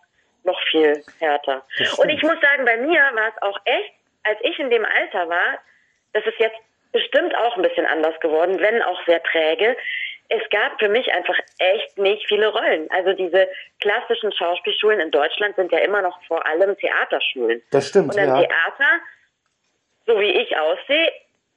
[0.46, 1.66] noch viel härter.
[1.98, 5.30] Und ich muss sagen, bei mir war es auch echt, als ich in dem Alter
[5.30, 5.60] war,
[6.14, 6.58] das ist jetzt
[6.92, 9.76] bestimmt auch ein bisschen anders geworden, wenn auch sehr träge
[10.30, 12.90] es gab für mich einfach echt nicht viele Rollen.
[12.92, 13.48] Also diese
[13.82, 17.62] klassischen Schauspielschulen in Deutschland sind ja immer noch vor allem Theaterschulen.
[17.72, 18.44] Das stimmt, Und ein ja.
[18.44, 19.02] Theater,
[20.06, 21.12] so wie ich aussehe,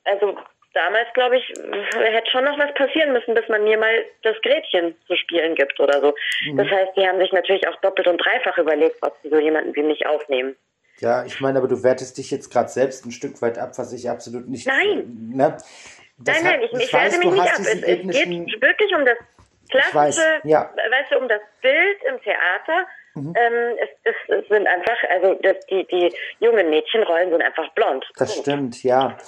[0.05, 0.39] also
[0.73, 1.47] damals, glaube ich,
[1.95, 5.79] hätte schon noch was passieren müssen, bis man mir mal das Gretchen zu spielen gibt
[5.79, 6.15] oder so.
[6.47, 6.57] Mhm.
[6.57, 9.77] Das heißt, die haben sich natürlich auch doppelt und dreifach überlegt, ob sie so jemanden
[9.77, 10.57] wie mich aufnehmen.
[11.03, 13.93] Ja, ich meine, aber du wertest dich jetzt gerade selbst ein Stück weit ab, was
[13.93, 14.69] ich absolut nicht.
[14.69, 15.33] Nein.
[15.35, 15.57] Ne?
[16.19, 17.59] Das nein, nein, ich, ich werte mich nicht ab.
[17.59, 19.19] Es, geht wirklich um das
[19.69, 20.73] klassische, weiß, ja.
[20.77, 22.87] weißt du, um das Bild im Theater.
[23.15, 23.35] Mhm.
[23.37, 28.09] Ähm, es, es, es, sind einfach, also das, die, die jungen Mädchenrollen sind einfach blond.
[28.17, 28.49] Das Punkt.
[28.49, 29.19] stimmt, ja.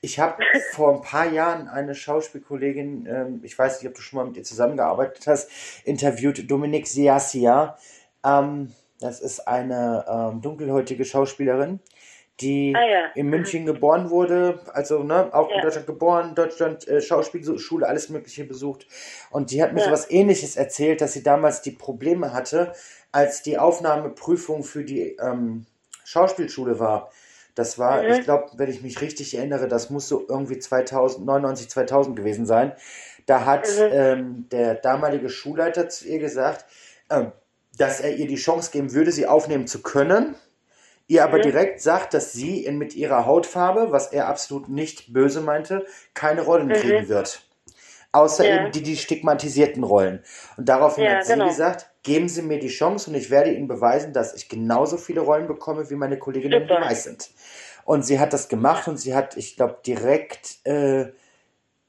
[0.00, 4.18] Ich habe vor ein paar Jahren eine Schauspielkollegin, ähm, ich weiß nicht, ob du schon
[4.18, 7.78] mal mit ihr zusammengearbeitet hast, interviewt, Dominique Siasia.
[8.24, 11.80] Ähm, das ist eine ähm, dunkelhäutige Schauspielerin
[12.40, 13.06] die ah, ja.
[13.14, 15.56] in München geboren wurde, also ne, auch ja.
[15.56, 18.86] in Deutschland geboren, Deutschland äh, Schauspielschule, alles Mögliche besucht.
[19.30, 19.86] Und die hat mir ja.
[19.86, 22.72] so was Ähnliches erzählt, dass sie damals die Probleme hatte,
[23.12, 25.66] als die Aufnahmeprüfung für die ähm,
[26.04, 27.10] Schauspielschule war.
[27.54, 28.10] Das war, mhm.
[28.12, 32.46] ich glaube, wenn ich mich richtig erinnere, das muss so irgendwie 2000, 99, 2000 gewesen
[32.46, 32.72] sein.
[33.26, 33.88] Da hat mhm.
[33.92, 36.64] ähm, der damalige Schulleiter zu ihr gesagt,
[37.10, 37.26] äh,
[37.80, 40.34] dass er ihr die Chance geben würde, sie aufnehmen zu können
[41.10, 41.42] ihr aber mhm.
[41.42, 46.42] direkt sagt, dass sie in, mit ihrer Hautfarbe, was er absolut nicht böse meinte, keine
[46.42, 46.74] Rollen mhm.
[46.74, 47.42] kriegen wird.
[48.12, 48.60] Außer ja.
[48.60, 50.22] eben die, die stigmatisierten Rollen.
[50.56, 51.48] Und daraufhin ja, hat sie genau.
[51.48, 55.20] gesagt, geben Sie mir die Chance und ich werde Ihnen beweisen, dass ich genauso viele
[55.20, 56.80] Rollen bekomme, wie meine Kolleginnen Super.
[56.80, 57.30] weiß sind.
[57.84, 61.08] Und sie hat das gemacht und sie hat, ich glaube, direkt, äh,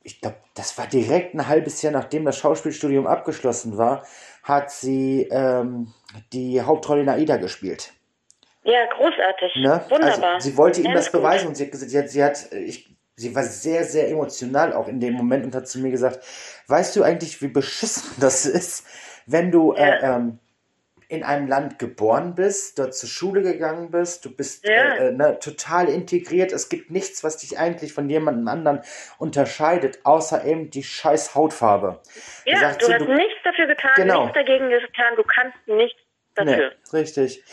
[0.01, 4.03] ich glaube, das war direkt ein halbes Jahr, nachdem das Schauspielstudium abgeschlossen war,
[4.43, 5.93] hat sie ähm,
[6.33, 7.93] die Hauptrolle in Aida gespielt.
[8.63, 9.55] Ja, großartig.
[9.57, 9.81] Ne?
[9.89, 10.33] Wunderbar.
[10.35, 12.95] Also, sie wollte ihm das beweisen und sie hat gesagt, sie hat, sie hat ich,
[13.15, 16.19] sie war sehr, sehr emotional auch in dem Moment und hat zu mir gesagt,
[16.67, 18.85] weißt du eigentlich, wie beschissen das ist,
[19.25, 19.79] wenn du, ja.
[19.83, 20.39] äh, ähm,
[21.07, 24.71] in einem Land geboren bist, dort zur Schule gegangen bist, du bist Ja.
[24.95, 26.53] äh, äh, ne, total integriert.
[26.53, 28.79] Es gibt nichts, was dich eigentlich von jemandem anderen
[29.17, 31.99] unterscheidet, außer eben die scheiß Hautfarbe.
[32.45, 33.40] Ja, du sie, hast du- nichts
[33.81, 34.21] getan, Genau.
[34.23, 35.99] nichts dagegen getan, du kannst nichts
[36.35, 36.71] dafür.
[36.91, 37.43] Nee, richtig.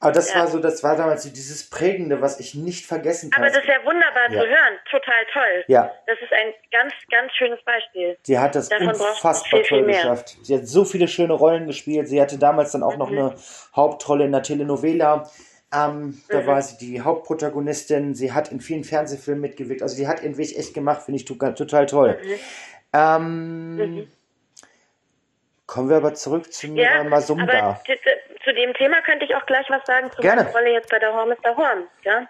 [0.00, 0.40] Aber das Ja.
[0.40, 3.42] war so, das war damals so dieses Prägende, was ich nicht vergessen kann.
[3.42, 4.40] Aber das ist ja wunderbar Ja.
[4.42, 5.64] zu hören, total toll.
[5.66, 8.16] ja, Das ist ein ganz, ganz schönes Beispiel.
[8.22, 9.96] sie hat das Davon unfassbar viel, viel toll mehr.
[9.96, 10.36] geschafft.
[10.42, 12.06] Sie hat so viele schöne Rollen gespielt.
[12.06, 13.18] Sie hatte damals dann auch noch Mhm.
[13.18, 13.34] eine
[13.74, 15.28] Hauptrolle in der Telenovela.
[15.74, 16.46] Ähm, da Mhm.
[16.46, 18.14] war sie die Hauptprotagonistin.
[18.14, 19.82] Sie hat in vielen Fernsehfilmen mitgewirkt.
[19.82, 22.18] Also sie hat ihren Weg echt gemacht, finde ich to- total toll.
[22.22, 22.38] Mhm.
[22.94, 24.08] Ähm,
[25.68, 27.52] Kommen wir aber zurück zu Ja, Masumda.
[27.52, 27.82] aber
[28.42, 30.42] zu, dem Thema könnte ich auch gleich was sagen zu Gerne.
[30.42, 32.26] meiner Rolle jetzt bei der Horn ist der Horn, ja?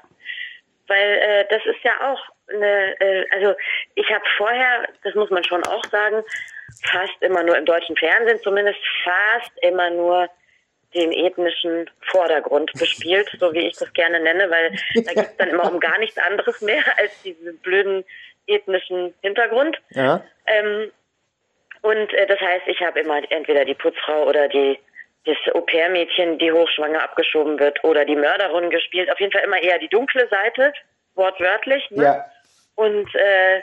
[0.89, 2.21] Weil äh, das ist ja auch
[2.53, 3.55] eine, äh, also
[3.95, 6.25] ich habe vorher, das muss man schon auch sagen,
[6.91, 10.29] fast immer nur im deutschen Fernsehen, zumindest fast immer nur
[10.95, 14.71] den ethnischen Vordergrund bespielt, so wie ich das gerne nenne, weil
[15.05, 18.05] da geht es dann immer um gar nichts anderes mehr als diesen blöden
[18.49, 19.79] ethnischen Hintergrund.
[19.91, 20.25] ja?
[20.47, 20.91] Ähm,
[21.83, 24.79] und äh, das heißt, ich habe immer entweder die Putzfrau oder die
[25.25, 29.11] das Au-pair-Mädchen, die hochschwanger abgeschoben wird, oder die Mörderin gespielt.
[29.13, 30.73] Auf jeden Fall immer eher die dunkle Seite,
[31.15, 31.91] wortwörtlich.
[31.91, 32.05] Ne?
[32.05, 32.25] ja.
[32.77, 33.63] Und äh,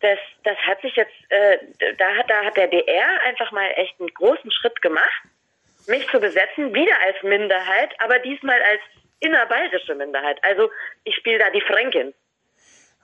[0.00, 1.58] das, das hat sich jetzt, äh,
[1.98, 5.22] da hat, da hat der BR einfach mal echt einen großen Schritt gemacht,
[5.88, 8.80] mich zu besetzen, wieder als Minderheit, aber diesmal als
[9.20, 10.38] innerbayerische Minderheit.
[10.44, 10.70] Also
[11.04, 12.14] ich spiele da die Fränkin.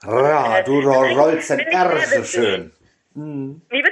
[0.03, 2.71] Ja, du rollst dein Bin ich R so schön.
[3.13, 3.90] Wie bitte?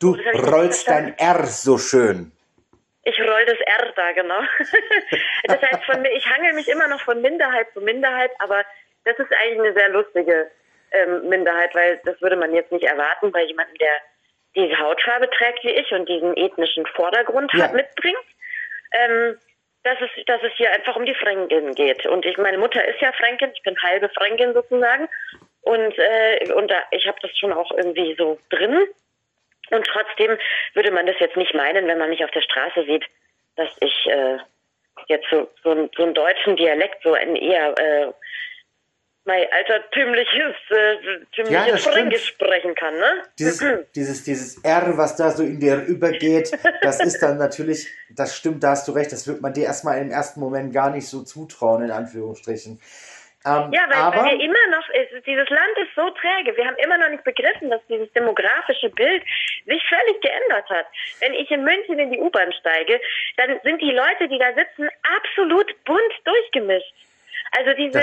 [0.00, 0.16] Du
[0.50, 2.32] rollst dein R so schön.
[3.04, 4.40] Ich roll das R da, genau.
[5.44, 8.64] das heißt, von, mir- ich hangel mich immer noch von Minderheit zu Minderheit, aber
[9.04, 10.50] das ist eigentlich eine sehr lustige
[10.92, 13.92] ähm, Minderheit, weil das würde man jetzt nicht erwarten bei jemandem, der
[14.56, 17.64] diese Hautfarbe trägt wie ich und diesen ethnischen Vordergrund Ja.
[17.64, 18.16] hat, mitbringt.
[18.92, 19.38] Ähm,
[19.82, 22.06] dass es, dass es hier einfach um die Fränkin geht.
[22.06, 25.08] Und ich, meine Mutter ist ja Fränkin, ich bin halbe Fränkin sozusagen.
[25.60, 28.86] Und, äh, und da, ich habe das schon auch irgendwie so drin.
[29.70, 30.36] Und trotzdem
[30.74, 33.04] würde man das jetzt nicht meinen, wenn man mich auf der Straße sieht,
[33.56, 34.38] dass ich äh,
[35.06, 38.12] jetzt so, so, einen- so einen deutschen Dialekt, so ein eher äh,
[39.26, 41.86] mein altertümliches, äh, Ja, tümliches.
[41.86, 43.22] Fränkisch sprechen kann, ne?
[43.38, 43.58] Dieses,
[43.94, 48.62] dieses, dieses R, was da so in dir übergeht, das ist dann natürlich, das stimmt,
[48.62, 51.22] da hast du recht, das wird man dir erstmal im ersten Moment gar nicht so
[51.22, 52.80] zutrauen, in Anführungsstrichen.
[53.46, 56.56] Ähm, Ja, weil, aber, weil wir immer noch, es, dieses Land ist so träge.
[56.56, 59.22] Wir haben immer noch nicht begriffen, dass dieses demografische Bild
[59.66, 60.86] sich völlig geändert hat.
[61.20, 63.00] Wenn ich in München in die U-Bahn steige,
[63.36, 66.94] dann sind die Leute, die da sitzen, absolut bunt durchgemischt.
[67.56, 68.00] Also diese,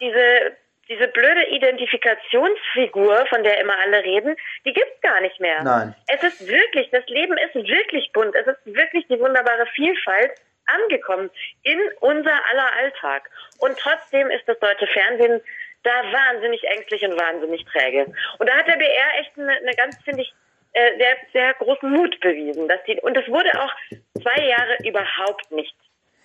[0.00, 0.56] diese,
[0.88, 5.62] diese blöde Identifikationsfigur, von der immer alle reden, die gibt's gar nicht mehr.
[5.62, 5.94] Nein.
[6.06, 8.34] Es ist wirklich, das Leben ist wirklich bunt.
[8.34, 10.32] Es ist wirklich die wunderbare Vielfalt
[10.82, 11.30] angekommen
[11.62, 13.30] in unser aller Alltag.
[13.58, 15.40] Und trotzdem ist das deutsche Fernsehen
[15.82, 18.06] da wahnsinnig ängstlich und wahnsinnig träge.
[18.38, 20.34] Und da hat der BR echt eine, eine ganz, finde ich,
[20.72, 22.68] äh, sehr, sehr großen Mut bewiesen.
[22.68, 23.72] Dass die, und es wurde auch
[24.20, 25.76] zwei Jahre überhaupt nicht,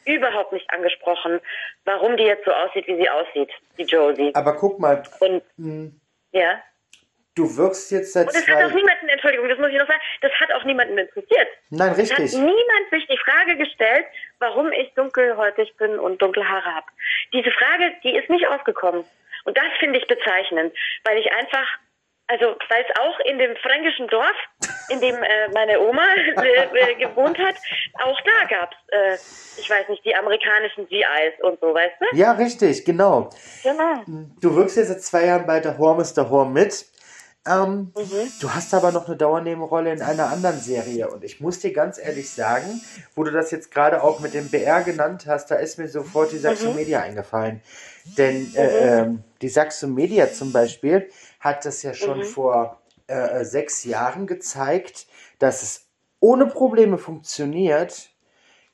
[0.05, 1.39] überhaupt nicht angesprochen,
[1.85, 4.31] warum die jetzt so aussieht, wie sie aussieht, die Josie.
[4.33, 5.91] aber guck mal, Und mh,
[6.31, 6.61] ja.
[7.35, 8.75] Du wirkst jetzt seit Und es hat auch zwei...
[8.75, 11.47] niemanden, Entschuldigung, das muss ich noch sagen, das hat auch niemanden interessiert.
[11.69, 12.39] Nein, Es hat richtig.
[12.39, 14.05] niemand sich die Frage gestellt,
[14.39, 16.87] warum ich dunkelhäutig bin und dunkle Haare habe.
[17.33, 19.05] Diese Frage, die ist nicht aufgekommen.
[19.45, 20.73] Und das finde ich bezeichnend,
[21.05, 21.65] weil ich einfach,
[22.27, 24.35] also weil es auch in dem fränkischen Dorf,
[24.89, 26.03] in dem äh, meine Oma
[26.43, 27.55] äh, äh, gewohnt hat,
[28.03, 32.17] auch da gab es, äh, ich weiß nicht, die amerikanischen GIs und so, weißt du?
[32.17, 33.29] Ja, richtig, genau.
[33.63, 34.03] Genau.
[34.41, 36.85] Du wirkst jetzt seit zwei Jahren bei der Horm ist der Horm mit.
[37.49, 38.31] Ähm, Mhm.
[38.39, 41.09] Du hast aber noch eine Dauernebenrolle in einer anderen Serie.
[41.09, 42.81] Und ich muss dir ganz ehrlich sagen,
[43.15, 46.31] wo du das jetzt gerade auch mit dem BR genannt hast, da ist mir sofort
[46.31, 46.75] die Saxo Mhm.
[46.75, 47.61] Media eingefallen.
[48.17, 51.09] Denn äh, ähm, die Saxo Media zum Beispiel
[51.39, 52.23] hat das ja schon Mhm.
[52.23, 55.07] vor äh, sechs Jahren gezeigt,
[55.39, 55.87] dass es
[56.21, 58.09] ohne Probleme funktioniert,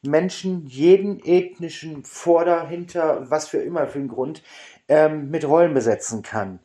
[0.01, 4.43] Menschen jeden ethnischen Vorder-, Hinter-, was für immer für einen Grund,
[4.87, 6.59] ähm, mit Rollen besetzen kann.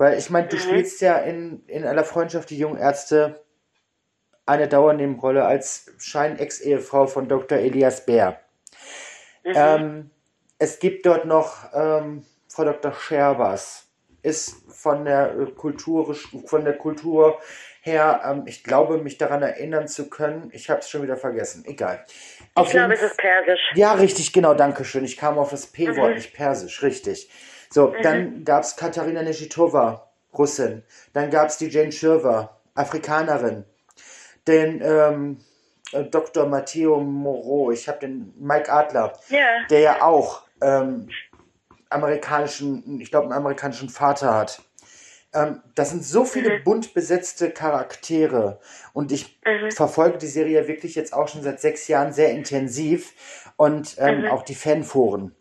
[0.00, 0.60] Weil ich meine, du Mhm.
[0.60, 3.44] spielst ja in, in aller Freundschaft die jungen Ärzte
[4.46, 7.58] eine Dauernebenrolle als Schein-Ex-Ehefrau von Dr.
[7.58, 8.40] Elias Bär.
[9.44, 9.52] Mhm.
[9.54, 10.10] Ähm,
[10.58, 12.94] es gibt dort noch ähm, Frau Dr.
[12.94, 13.88] Scherbers.
[14.22, 16.14] Ist von der Kultur,
[16.46, 17.38] von der Kultur
[17.82, 20.48] her, ähm, ich glaube, mich daran erinnern zu können.
[20.54, 21.64] Ich habe es schon wieder vergessen.
[21.66, 22.06] Egal.
[22.54, 23.60] Auf ich glaube, es ist persisch.
[23.74, 25.04] ja, richtig, genau, danke schön.
[25.04, 26.14] Ich kam auf das P-Wort, Mhm.
[26.16, 27.30] nicht persisch, richtig.
[27.72, 30.82] So, dann gab es Katharina Neschitova, Russin.
[31.12, 33.64] Dann gab es die Jane Shirver, Afrikanerin.
[34.48, 35.40] Den, ähm,
[35.92, 36.46] äh, Dr.
[36.46, 39.64] Matteo Moreau, ich habe den Mike Adler, Ja.
[39.70, 41.08] der ja auch ähm,
[41.90, 44.62] amerikanischen, ich glaube, einen amerikanischen Vater hat.
[45.32, 46.64] Ähm, das sind so viele Mhm.
[46.64, 48.58] bunt besetzte Charaktere
[48.92, 49.70] und ich Mhm.
[49.70, 53.14] verfolge die Serie wirklich jetzt auch schon seit sechs Jahren sehr intensiv
[53.56, 54.26] und ähm, Mhm.
[54.26, 55.36] auch die Fanforen.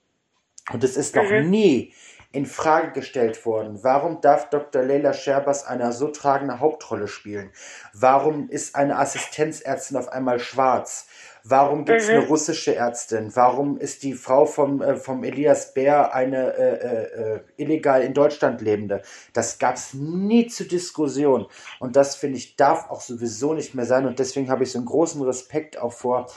[0.72, 1.50] Und es ist noch Mhm.
[1.50, 1.94] nie
[2.32, 4.84] in Frage gestellt worden, warum darf Dr.
[4.84, 7.52] Leila Scherbas eine so tragende Hauptrolle spielen?
[7.94, 11.08] Warum ist eine Assistenzärztin auf einmal schwarz?
[11.44, 12.18] Warum gibt es Mhm.
[12.18, 13.32] eine russische Ärztin?
[13.36, 18.14] Warum ist die Frau vom, äh, vom Elias Bär eine äh, äh, äh, illegal in
[18.14, 19.02] Deutschland lebende?
[19.34, 21.48] Das gab es nie zur Diskussion.
[21.80, 24.06] Und das, finde ich, darf auch sowieso nicht mehr sein.
[24.06, 26.28] Und deswegen habe ich so einen großen Respekt auch vor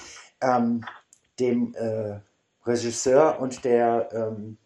[0.41, 0.85] ähm,
[1.41, 2.21] dem äh,
[2.65, 4.57] Regisseur und der, ähm,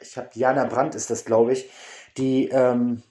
[0.00, 1.70] ich habe Jana Brandt ist das, glaube ich,
[2.16, 3.02] die ähm,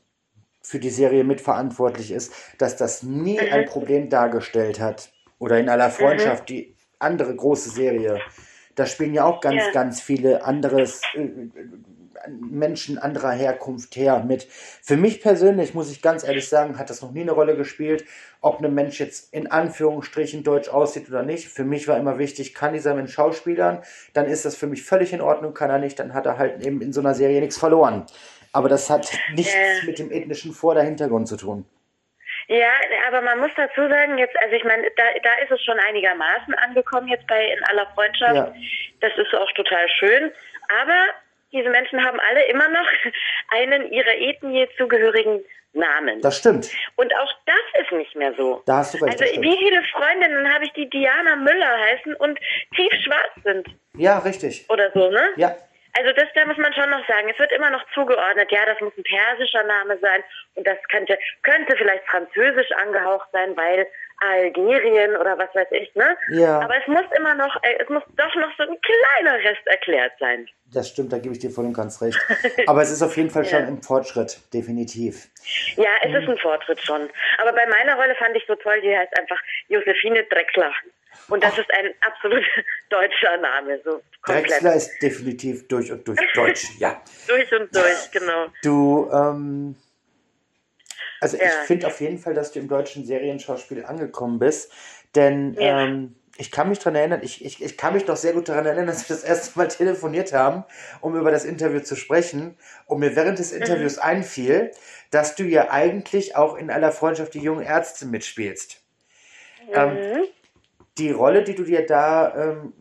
[0.62, 3.52] für die Serie mitverantwortlich ist, dass das nie Mhm.
[3.52, 5.12] ein Problem dargestellt hat.
[5.40, 8.20] Oder in aller Freundschaft, die andere große Serie.
[8.76, 9.72] Da spielen ja auch ganz, Ja.
[9.72, 11.48] ganz viele anderes äh,
[12.28, 14.44] Menschen anderer Herkunft her mit.
[14.50, 18.06] Für mich persönlich, muss ich ganz ehrlich sagen, hat das noch nie eine Rolle gespielt,
[18.42, 21.48] ob ein Mensch jetzt in Anführungsstrichen deutsch aussieht oder nicht.
[21.48, 23.82] Für mich war immer wichtig, kann dieser Mensch schauspielern,
[24.14, 26.66] dann ist das für mich völlig in Ordnung, kann er nicht, dann hat er halt
[26.66, 28.06] eben in so einer Serie nichts verloren.
[28.52, 29.86] Aber das hat nichts Ja.
[29.86, 31.66] mit dem ethnischen Vor- oder Hintergrund zu tun.
[32.48, 32.72] Ja,
[33.08, 36.54] aber man muss dazu sagen, jetzt, also ich meine, da, da ist es schon einigermaßen
[36.56, 38.36] angekommen jetzt bei In aller Freundschaft.
[38.36, 38.54] Ja.
[39.02, 40.32] Das ist auch total schön.
[40.82, 41.00] Aber
[41.52, 42.88] diese Menschen haben alle immer noch
[43.52, 46.20] einen ihrer Ethnie zugehörigen Namen.
[46.22, 46.68] Das stimmt.
[46.96, 48.64] Und auch das ist nicht mehr so.
[48.66, 49.22] Da hast du recht.
[49.22, 52.40] Also wie viele Freundinnen habe ich, die Diana Müller heißen und
[52.76, 54.66] tief schwarz sind Ja, richtig.
[54.70, 55.30] oder so, ne?
[55.36, 55.56] Ja,
[55.98, 57.30] Also das, da muss man schon noch sagen.
[57.30, 58.52] Es wird immer noch zugeordnet.
[58.52, 60.24] Ja, das muss ein persischer Name sein
[60.56, 63.86] und das könnte, könnte vielleicht französisch angehaucht sein, weil
[64.22, 66.16] Algerien oder was weiß ich, ne?
[66.32, 66.60] Ja.
[66.60, 70.14] Aber es muss immer noch, äh, es muss doch noch so ein kleiner Rest erklärt
[70.20, 70.48] sein.
[70.74, 72.20] das stimmt, da gebe ich dir voll und ganz recht.
[72.68, 73.68] Aber es ist auf jeden Fall schon Ja.
[73.68, 75.28] im Fortschritt, definitiv.
[75.76, 77.10] Ja, es ist ein Fortschritt schon.
[77.40, 80.72] Aber bei meiner Rolle fand ich so toll, die heißt einfach Josephine Drexler.
[81.28, 82.44] Und das ist ein absolut
[82.90, 84.50] deutscher Name, so komplett.
[84.52, 87.02] Drexler ist definitiv durch und durch deutsch, ja.
[87.28, 88.48] Durch und durch, genau.
[88.64, 89.76] Du, ähm,
[91.20, 91.66] also ich Ja.
[91.66, 94.72] finde auf jeden Fall, dass du im deutschen Serienschauspiel angekommen bist,
[95.16, 95.84] denn Ja.
[95.84, 98.66] ähm, ich kann mich daran erinnern, ich, ich, ich kann mich noch sehr gut daran
[98.66, 100.64] erinnern, dass wir das erste Mal telefoniert haben,
[101.02, 104.72] um über das Interview zu sprechen und mir während des Interviews einfiel,
[105.12, 108.82] dass du ja eigentlich auch in aller Freundschaft die jungen Ärzte mitspielst.
[109.74, 110.24] Ähm, Mhm.
[110.98, 112.74] die Rolle, die du dir da ähm,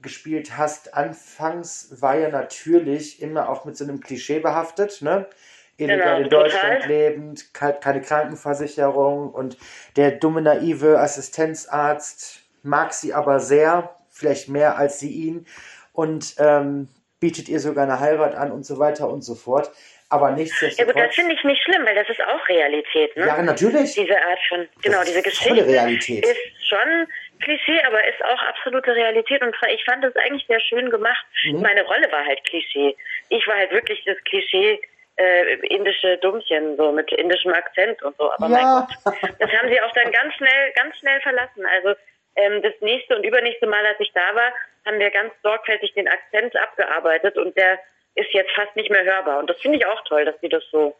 [0.00, 5.28] gespielt hast, anfangs war ja natürlich immer auch mit so einem Klischee behaftet, ne?
[5.76, 6.88] Illegal Genau, in Deutschland total.
[6.88, 9.56] lebend, ke- keine Krankenversicherung und
[9.96, 15.46] der dumme, naive Assistenzarzt mag sie aber sehr, vielleicht mehr als sie ihn
[15.92, 16.88] und ähm,
[17.20, 19.70] bietet ihr sogar eine Heirat an und so weiter und so fort.
[20.10, 20.94] Aber Ja gut, nichtsdestotrotz.
[20.94, 23.26] das finde ich nicht schlimm, weil das ist auch Realität, ne?
[23.26, 23.94] ja, natürlich.
[23.94, 26.24] Diese Art von, genau, ist diese Geschichte Realität.
[26.24, 27.06] ist schon
[27.40, 31.24] Klischee, aber ist auch absolute Realität und zwar, ich fand das eigentlich sehr schön gemacht.
[31.46, 31.60] Mhm.
[31.62, 32.94] Meine Rolle war halt Klischee.
[33.30, 34.80] Ich war halt wirklich das Klischee
[35.16, 38.86] äh, indische Dummchen, so mit indischem Akzent und so, aber mein Ja.
[39.04, 39.14] Gott.
[39.38, 41.64] Das haben sie auch dann ganz schnell, ganz schnell verlassen.
[41.76, 41.94] Also
[42.36, 44.52] ähm, das nächste und übernächste Mal, als ich da war,
[44.86, 47.78] haben wir ganz sorgfältig den Akzent abgearbeitet und der
[48.16, 49.38] ist jetzt fast nicht mehr hörbar.
[49.38, 50.94] Und das finde ich auch toll, dass sie das so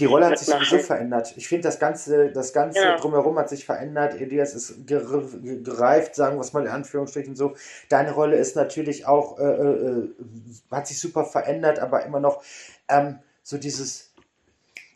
[0.00, 1.32] Die Rolle hat sich sowieso verändert.
[1.36, 2.96] Ich finde, das Ganze, das Ganze Ja.
[2.96, 4.14] drumherum hat sich verändert.
[4.20, 7.54] Elias ist ger- gereift, sagen wir es mal in Anführungsstrichen so.
[7.88, 10.08] Deine Rolle ist natürlich auch, äh, äh,
[10.72, 12.42] hat sich super verändert, aber immer noch
[12.88, 14.12] ähm, so dieses,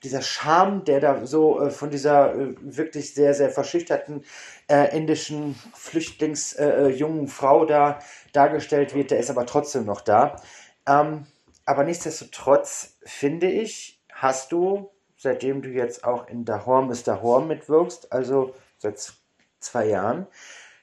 [0.02, 4.24] dieser Charme, der da so äh, von dieser äh, wirklich sehr, sehr verschüchterten
[4.68, 8.00] äh, indischen Flüchtlings äh, äh, Frau da
[8.32, 10.42] dargestellt wird, der ist aber trotzdem noch da.
[10.86, 11.26] Ähm,
[11.66, 18.10] aber nichtsdestotrotz finde ich, hast du, seitdem du jetzt auch in Dahorm ist Dahorm mitwirkst,
[18.10, 19.12] also seit
[19.60, 20.26] zwei Jahren,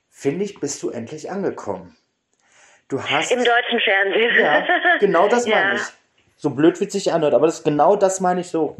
[0.09, 1.97] finde ich, bist du endlich angekommen.
[2.87, 3.31] Du hast.
[3.31, 4.35] im deutschen Fernsehen.
[4.39, 5.55] Ja, genau das Ja.
[5.55, 6.04] meine ich.
[6.37, 8.75] So blöd wie es sich anhört, aber das genau das meine ich so.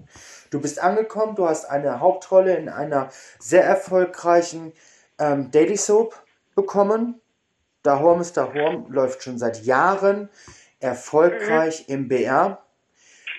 [0.52, 4.74] Du bist angekommen, du hast eine Hauptrolle in einer sehr erfolgreichen
[5.20, 6.22] ähm, Daily Soap
[6.56, 7.22] bekommen.
[7.84, 10.30] Dahorm ist Dahorm läuft schon seit Jahren
[10.80, 12.62] erfolgreich im BR.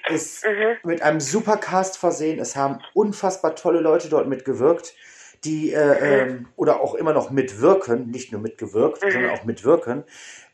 [0.08, 0.76] Ist Mhm.
[0.84, 2.38] mit einem super Cast versehen.
[2.38, 4.94] Es haben unfassbar tolle Leute dort mitgewirkt,
[5.42, 9.10] die äh, ähm, oder auch immer noch mitwirken, nicht nur mitgewirkt, Mhm.
[9.10, 10.04] sondern auch mitwirken.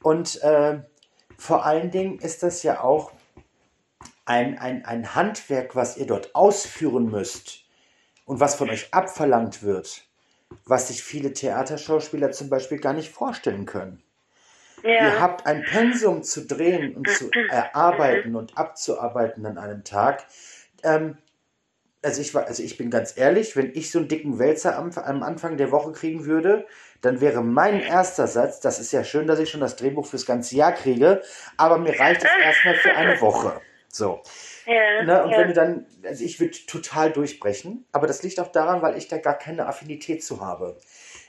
[0.03, 0.85] Und ähm,
[1.39, 3.13] vor allen Dingen ist das ja auch
[4.33, 7.67] ein, ein, ein Handwerk, was ihr dort ausführen müsst
[8.25, 10.07] und was von euch abverlangt wird,
[10.65, 14.03] was sich viele Theaterschauspieler zum Beispiel gar nicht vorstellen können.
[14.83, 14.91] Ja.
[14.91, 20.25] Ihr habt ein Pensum zu drehen und zu erarbeiten und abzuarbeiten an einem Tag.
[20.83, 21.19] Ähm,
[22.03, 24.91] also ich, war, also ich bin ganz ehrlich, wenn ich so einen dicken Wälzer am,
[24.93, 26.67] am Anfang der Woche kriegen würde,
[27.03, 30.25] dann wäre mein erster Satz, das ist ja schön, dass ich schon das Drehbuch fürs
[30.25, 31.23] ganze Jahr kriege,
[31.59, 33.61] aber mir reicht es erstmal für eine Woche.
[33.93, 34.23] So.
[34.67, 35.23] Ja, Ne?
[35.25, 35.39] Und ja.
[35.39, 39.09] wenn du dann, also ich würde total durchbrechen, aber das liegt auch daran, weil ich
[39.09, 40.79] da gar keine Affinität zu habe.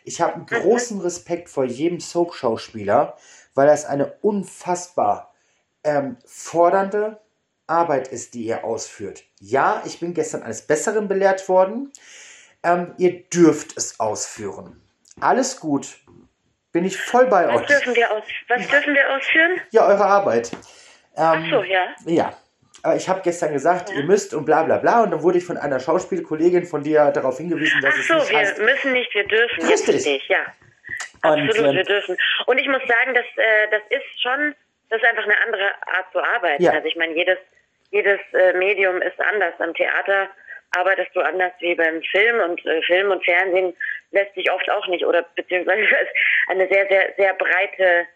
[0.06, 3.18] Ich habe einen großen Respekt vor jedem Soap-Schauspieler,
[3.54, 5.34] weil das eine unfassbar
[5.84, 7.20] ähm, fordernde
[7.68, 9.24] Arbeit ist, die ihr ausführt.
[9.40, 11.92] Ja, ich bin gestern eines Besseren belehrt worden.
[12.64, 14.82] Ähm, ihr dürft es ausführen.
[15.20, 15.98] Alles gut.
[16.72, 17.68] Bin ich voll bei Was euch.
[17.68, 19.62] dürfen wir aus was dürfen wir ausführen?
[19.72, 20.52] Ja, eure Arbeit.
[21.16, 21.96] Ähm, Ach so, ja.
[22.06, 22.38] ja.
[22.84, 25.04] Aber ich habe gestern gesagt, ihr müsst und bla bla bla.
[25.04, 28.14] Und dann wurde ich von einer Schauspielkollegin von dir darauf hingewiesen, dass Ach es so,
[28.16, 28.60] nicht wir heißt.
[28.60, 29.66] müssen nicht, wir dürfen.
[29.66, 30.06] Richtig.
[30.06, 30.46] ich, ja.
[31.24, 32.18] Und, Absolut, ähm, wir dürfen.
[32.46, 34.54] Und ich muss sagen, dass äh, das ist schon,
[34.90, 36.62] das ist einfach eine andere Art zu arbeiten.
[36.62, 36.72] Ja.
[36.72, 37.38] Also ich meine, jedes,
[37.92, 39.54] jedes äh, Medium ist anders.
[39.60, 40.30] Am Theater
[40.78, 43.74] arbeitest du anders wie beim Film und äh, Film und Fernsehen
[44.12, 45.88] lässt sich oft auch nicht oder beziehungsweise
[46.50, 48.08] eine sehr, sehr, sehr breite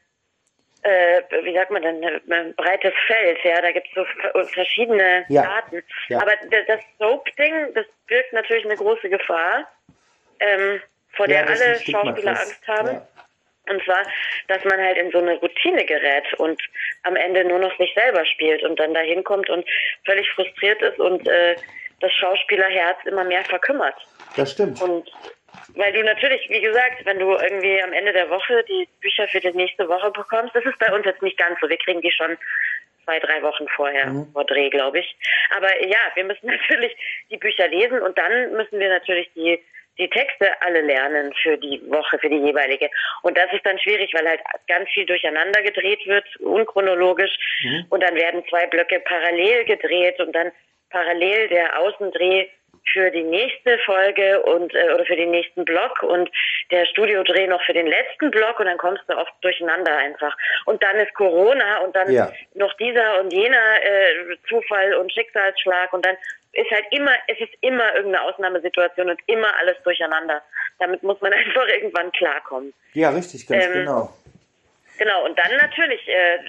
[0.83, 5.43] äh, wie sagt man denn, ein breites Feld, ja, da gibt es so verschiedene Ja.
[5.43, 5.83] Arten.
[6.09, 6.19] Ja.
[6.21, 6.31] Aber
[6.67, 9.67] das Soap-Ding, das birgt natürlich eine große Gefahr,
[10.39, 10.81] ähm,
[11.13, 12.31] vor Ja, der ein alle Schauspieler.
[12.31, 12.87] Angst haben.
[12.95, 13.07] Ja.
[13.69, 14.01] Und zwar,
[14.47, 16.61] dass man halt in so eine Routine gerät und
[17.03, 19.67] am Ende nur noch sich selber spielt und dann da hinkommt und
[20.05, 21.55] völlig frustriert ist und äh,
[21.99, 23.95] das Schauspielerherz immer mehr verkümmert.
[24.37, 24.81] Das stimmt.
[24.81, 25.11] Und
[25.75, 29.39] weil du natürlich, wie gesagt, wenn du irgendwie am Ende der Woche die Bücher für
[29.39, 31.69] die nächste Woche bekommst, das ist bei uns jetzt nicht ganz so.
[31.69, 32.37] Wir kriegen die schon
[33.03, 35.17] zwei, drei Wochen vorher, vor Dreh, glaube ich.
[35.55, 36.95] Aber ja, wir müssen natürlich
[37.29, 39.61] die Bücher lesen und dann müssen wir natürlich die
[39.99, 42.89] die Texte alle lernen für die Woche, für die jeweilige.
[43.23, 47.35] Und das ist dann schwierig, weil halt ganz viel durcheinander gedreht wird, unchronologisch.
[47.89, 50.51] Und dann werden zwei Blöcke parallel gedreht und dann
[50.89, 52.47] parallel der Außendreh
[52.91, 56.29] für die nächste Folge und äh, oder für den nächsten Block und
[56.71, 60.35] der Studiodreh noch für den letzten Block und dann kommst du oft durcheinander einfach.
[60.65, 62.31] Und dann ist Corona und dann Ja.
[62.55, 66.17] noch dieser und jener äh, Zufall und Schicksalsschlag und dann
[66.53, 70.41] ist halt immer, es ist immer irgendeine Ausnahmesituation und immer alles durcheinander.
[70.79, 72.73] Damit muss man einfach irgendwann klarkommen.
[72.93, 74.09] Ja, richtig, ganz Ähm, genau.
[74.97, 76.39] Genau, und dann natürlich, äh,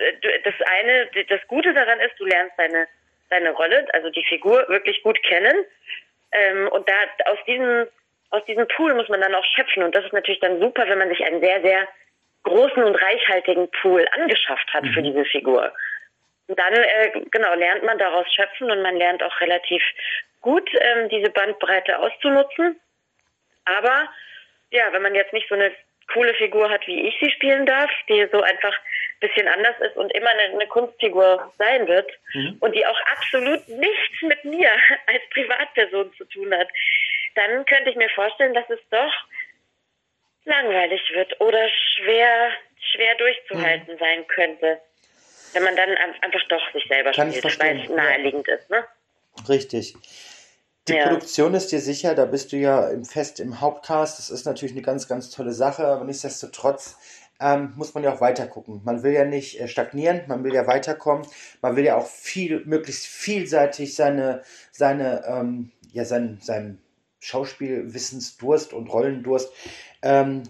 [0.42, 2.88] das eine, das Gute daran ist, du lernst deine,
[3.28, 5.66] deine Rolle, also die Figur wirklich gut kennen.
[6.32, 6.94] Ähm, und da
[7.30, 7.86] aus diesem,
[8.30, 9.82] aus diesem Pool muss man dann auch schöpfen.
[9.82, 11.88] Und das ist natürlich dann super, wenn man sich einen sehr, sehr
[12.44, 15.72] großen und reichhaltigen Pool angeschafft hat für diese Figur.
[16.46, 19.82] Und dann, äh, genau, lernt man daraus schöpfen und man lernt auch relativ
[20.40, 22.80] gut, ähm, diese Bandbreite auszunutzen.
[23.64, 24.08] Aber
[24.70, 25.72] ja, wenn man jetzt nicht so eine
[26.12, 29.96] coole Figur hat, wie ich sie spielen darf, die so einfach ein bisschen anders ist
[29.96, 32.10] und immer eine, eine Kunstfigur sein wird
[32.60, 34.70] und die auch absolut nichts mit mir
[35.06, 36.68] als Privatperson zu tun hat,
[37.34, 39.12] dann könnte ich mir vorstellen, dass es doch
[40.44, 42.50] langweilig wird oder schwer,
[42.92, 44.80] schwer durchzuhalten sein könnte.
[45.52, 48.84] Wenn man dann ein- einfach doch sich selber Kann spielt, weil es naheliegend ist, ne?
[49.48, 49.94] Richtig.
[50.88, 51.08] Die Ja.
[51.08, 54.18] Produktion ist dir sicher, da bist du ja im fest im Hauptcast.
[54.18, 56.96] Das ist natürlich eine ganz, ganz tolle Sache, aber nichtsdestotrotz
[57.40, 58.80] ähm, muss man ja auch weiter gucken.
[58.84, 61.26] Man will ja nicht äh, stagnieren, man will ja weiterkommen.
[61.62, 66.78] Man will ja auch viel, möglichst vielseitig seine, seine, ähm, ja, sein, seinem
[67.20, 69.52] Schauspielwissensdurst und Rollendurst
[70.02, 70.42] ähm,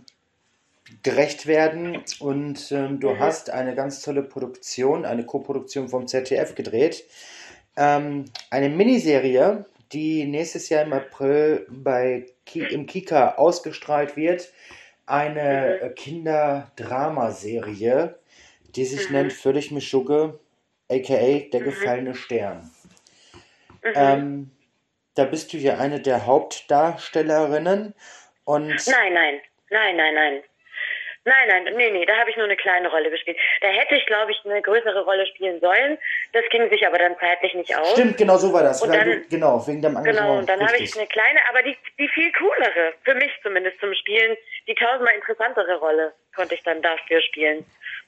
[1.03, 2.03] gerecht werden.
[2.21, 7.05] Und ähm, du hast eine ganz tolle Produktion, eine Co-Produktion vom ZDF gedreht.
[7.77, 14.53] Ähm, eine Miniserie, die nächstes Jahr im April bei Ki im Kika ausgestrahlt wird.
[15.07, 18.19] Eine Kinderdramaserie,
[18.77, 20.39] die sich nennt Völlig Mischugge,
[20.91, 22.71] aka Der gefallene Stern.
[23.95, 24.51] Ähm,
[25.15, 27.95] da bist du ja eine der Hauptdarstellerinnen
[28.45, 30.43] und Nein, nein, nein, nein, nein.
[31.29, 33.37] Nein, nein, nee, nee, da habe ich nur eine kleine Rolle gespielt.
[33.61, 35.99] Da hätte ich, glaube ich, eine größere Rolle spielen sollen.
[36.33, 37.93] Das ging sich aber dann zeitlich nicht aus.
[37.93, 38.81] stimmt, genau so war das.
[38.83, 40.19] Und dann- du, genau, wegen deinem Engagement.
[40.27, 43.79] Genau, und dann habe ich eine kleine, aber die, die viel coolere, für mich zumindest
[43.81, 47.67] zum Spielen, die tausendmal interessantere Rolle konnte ich dann dafür spielen.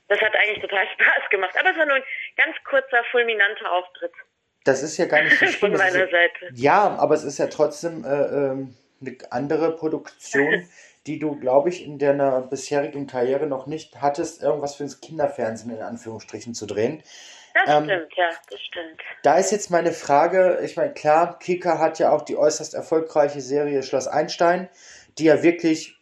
[0.09, 1.55] Das hat eigentlich total Spaß gemacht.
[1.59, 2.05] Aber es war nur ein
[2.37, 4.12] ganz kurzer, fulminanter Auftritt
[4.64, 5.59] Das ist ja gar nicht so schlimm.
[5.61, 6.49] von meiner ja, Seite.
[6.55, 10.68] Ja, aber es ist ja trotzdem äh, ähm, eine andere Produktion,
[11.07, 15.74] die du, glaube ich, in deiner bisherigen Karriere noch nicht hattest, irgendwas für das Kinderfernsehen
[15.74, 17.03] in Anführungsstrichen zu drehen.
[17.55, 19.01] Das Ähm, stimmt, ja, das stimmt.
[19.22, 23.40] Da ist jetzt meine Frage, ich meine, klar, Kika hat ja auch die äußerst erfolgreiche
[23.40, 24.68] Serie Schloss Einstein,
[25.18, 25.96] die ja wirklich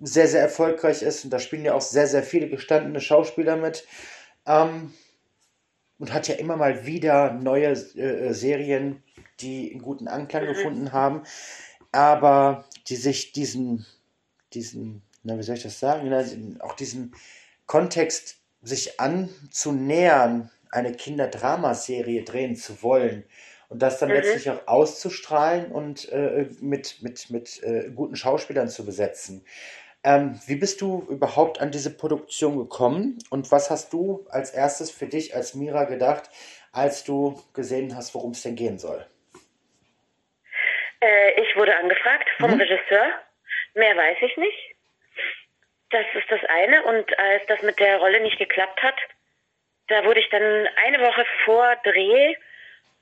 [0.00, 3.86] sehr, sehr erfolgreich ist und da spielen ja auch sehr, sehr viele gestandene Schauspieler mit.
[4.46, 4.94] Ähm,
[5.98, 9.02] und hat ja immer mal wieder neue äh, Serien,
[9.40, 10.48] die einen guten Anklang mhm.
[10.48, 11.22] gefunden haben,
[11.92, 13.86] aber die sich diesen,
[14.52, 17.14] diesen, na, wie soll ich das sagen, auch diesen
[17.66, 23.24] Kontext sich anzunähern, eine Kinderdramaserie drehen zu wollen
[23.68, 24.16] und das dann mhm.
[24.16, 29.44] letztlich auch auszustrahlen und äh, mit, mit, mit äh, guten Schauspielern zu besetzen.
[30.02, 34.90] Ähm, wie bist du überhaupt an diese Produktion gekommen und was hast du als erstes
[34.90, 36.30] für dich als Mira gedacht,
[36.72, 39.04] als du gesehen hast, worum es denn gehen soll?
[41.00, 42.60] Äh, ich wurde angefragt vom mhm.
[42.60, 43.10] Regisseur.
[43.74, 44.74] Mehr weiß ich nicht.
[45.90, 46.82] Das ist das eine.
[46.84, 48.96] Und als das mit der Rolle nicht geklappt hat,
[49.88, 52.36] da wurde ich dann eine Woche vor Dreh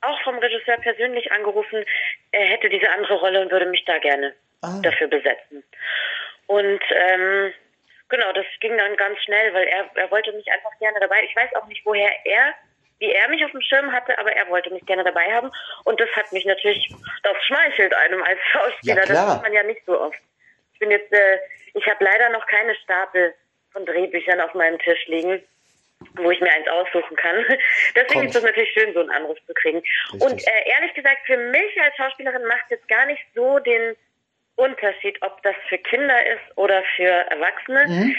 [0.01, 1.85] auch vom Regisseur persönlich angerufen,
[2.31, 4.79] er hätte diese andere Rolle und würde mich da gerne ah.
[4.81, 5.63] dafür besetzen.
[6.47, 7.53] Und ähm,
[8.07, 11.23] genau, das ging dann ganz schnell, weil er, er wollte mich einfach gerne dabei.
[11.23, 12.53] Ich weiß auch nicht, woher er,
[12.99, 15.51] wie er mich auf dem Schirm hatte, aber er wollte mich gerne dabei haben.
[15.83, 16.89] Und das hat mich natürlich,
[17.23, 19.05] das schmeichelt einem als Schauspieler.
[19.05, 20.19] Ja, das sieht man ja nicht so oft.
[20.79, 21.39] Ich bin jetzt, äh,
[21.73, 23.33] ich habe leider noch keine Stapel
[23.73, 25.43] von Drehbüchern auf meinem Tisch liegen
[26.15, 27.35] wo ich mir eins aussuchen kann.
[27.95, 28.29] Deswegen Kommt.
[28.29, 29.79] ist es natürlich schön, so einen Anruf zu kriegen.
[30.13, 30.21] Richtig.
[30.21, 33.97] Und äh, ehrlich gesagt, für mich als Schauspielerin macht es jetzt gar nicht so den
[34.55, 38.15] Unterschied, ob das für Kinder ist oder für Erwachsene, mhm.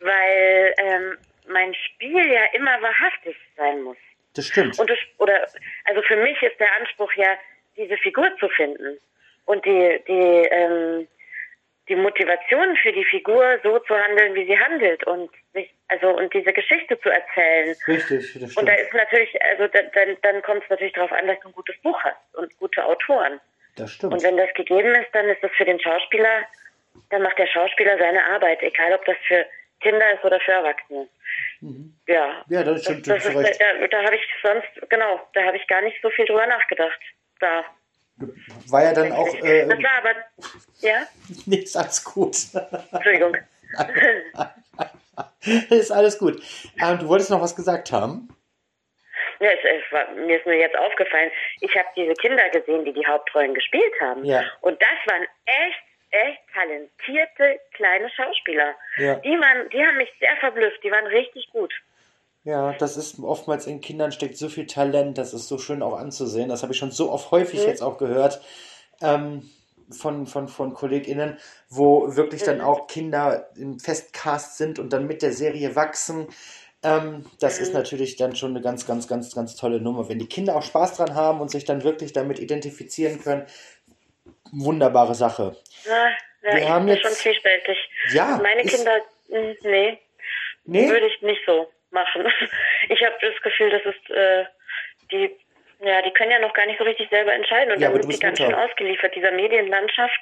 [0.00, 3.96] weil ähm, mein Spiel ja immer wahrhaftig sein muss.
[4.34, 4.76] Das stimmt.
[4.80, 5.46] Und das, oder
[5.84, 7.38] also für mich ist der Anspruch ja,
[7.76, 8.98] diese Figur zu finden
[9.44, 11.06] und die die ähm,
[11.88, 16.32] die Motivation für die Figur so zu handeln, wie sie handelt und sich, also und
[16.32, 17.76] diese Geschichte zu erzählen.
[17.86, 18.56] Richtig, das stimmt.
[18.56, 21.54] Und da ist natürlich, also dann, dann kommt es natürlich darauf an, dass du ein
[21.54, 23.40] gutes Buch hast und gute Autoren.
[23.76, 24.14] Das stimmt.
[24.14, 26.44] Und wenn das gegeben ist, dann ist das für den Schauspieler,
[27.10, 29.44] dann macht der Schauspieler seine Arbeit, egal ob das für
[29.80, 31.06] Kinder ist oder für Erwachsene.
[31.60, 31.94] Mhm.
[32.06, 32.44] Ja.
[32.48, 33.06] Ja, das stimmt.
[33.06, 36.08] Das, das ist, da, da habe ich sonst, genau, da habe ich gar nicht so
[36.10, 37.00] viel drüber nachgedacht.
[37.40, 37.64] Da
[38.68, 39.26] war ja dann auch.
[39.34, 40.14] Äh, das war aber.
[40.80, 41.06] Ja?
[41.46, 42.36] Nichts, alles gut.
[42.92, 43.36] Entschuldigung.
[45.70, 46.42] ist alles gut.
[46.80, 48.28] Ähm, du wolltest noch was gesagt haben?
[49.40, 52.92] Ja, es, es war, mir ist nur jetzt aufgefallen, ich habe diese Kinder gesehen, die
[52.92, 54.24] die Hauptrollen gespielt haben.
[54.24, 54.44] Ja.
[54.60, 58.74] Und das waren echt, echt talentierte kleine Schauspieler.
[58.98, 59.16] Ja.
[59.16, 61.74] Die, waren, die haben mich sehr verblüfft, die waren richtig gut.
[62.44, 65.96] Ja, das ist oftmals in Kindern steckt so viel Talent, das ist so schön auch
[65.96, 66.50] anzusehen.
[66.50, 67.68] Das habe ich schon so oft häufig mhm.
[67.68, 68.42] jetzt auch gehört
[69.00, 69.50] ähm,
[69.90, 71.38] von, von, von KollegInnen,
[71.70, 72.46] wo wirklich mhm.
[72.46, 76.28] dann auch Kinder im Festcast sind und dann mit der Serie wachsen.
[76.82, 77.62] Ähm, das mhm.
[77.62, 80.10] ist natürlich dann schon eine ganz, ganz, ganz, ganz tolle Nummer.
[80.10, 83.46] Wenn die Kinder auch Spaß dran haben und sich dann wirklich damit identifizieren können,
[84.52, 85.56] wunderbare Sache.
[85.86, 86.08] Ja,
[86.42, 87.78] ja Wir haben jetzt schon zwiespältig.
[88.12, 89.98] Ja, meine Kinder, hm, nee,
[90.66, 92.26] nee, würde ich nicht so machen.
[92.90, 94.44] Ich habe das Gefühl, dass es äh,
[95.10, 95.34] die,
[95.80, 98.12] ja, die können ja noch gar nicht so richtig selber entscheiden und ja, dann sind
[98.12, 100.20] die ganz schön ausgeliefert, dieser Medienlandschaft.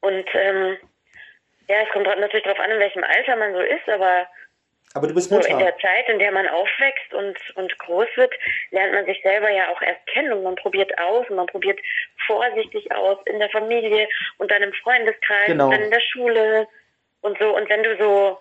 [0.00, 0.78] Und ähm,
[1.68, 4.26] ja, es kommt natürlich darauf an, in welchem Alter man so ist, aber
[4.94, 5.44] aber du bist Mutter.
[5.44, 8.34] So in der Zeit, in der man aufwächst und, und groß wird,
[8.72, 11.78] lernt man sich selber ja auch erst kennen und man probiert aus und man probiert
[12.26, 14.08] vorsichtig aus in der Familie
[14.38, 15.66] und dann im Freundeskreis genau.
[15.66, 16.66] und dann in der Schule
[17.20, 17.56] und so.
[17.56, 18.38] Und wenn du so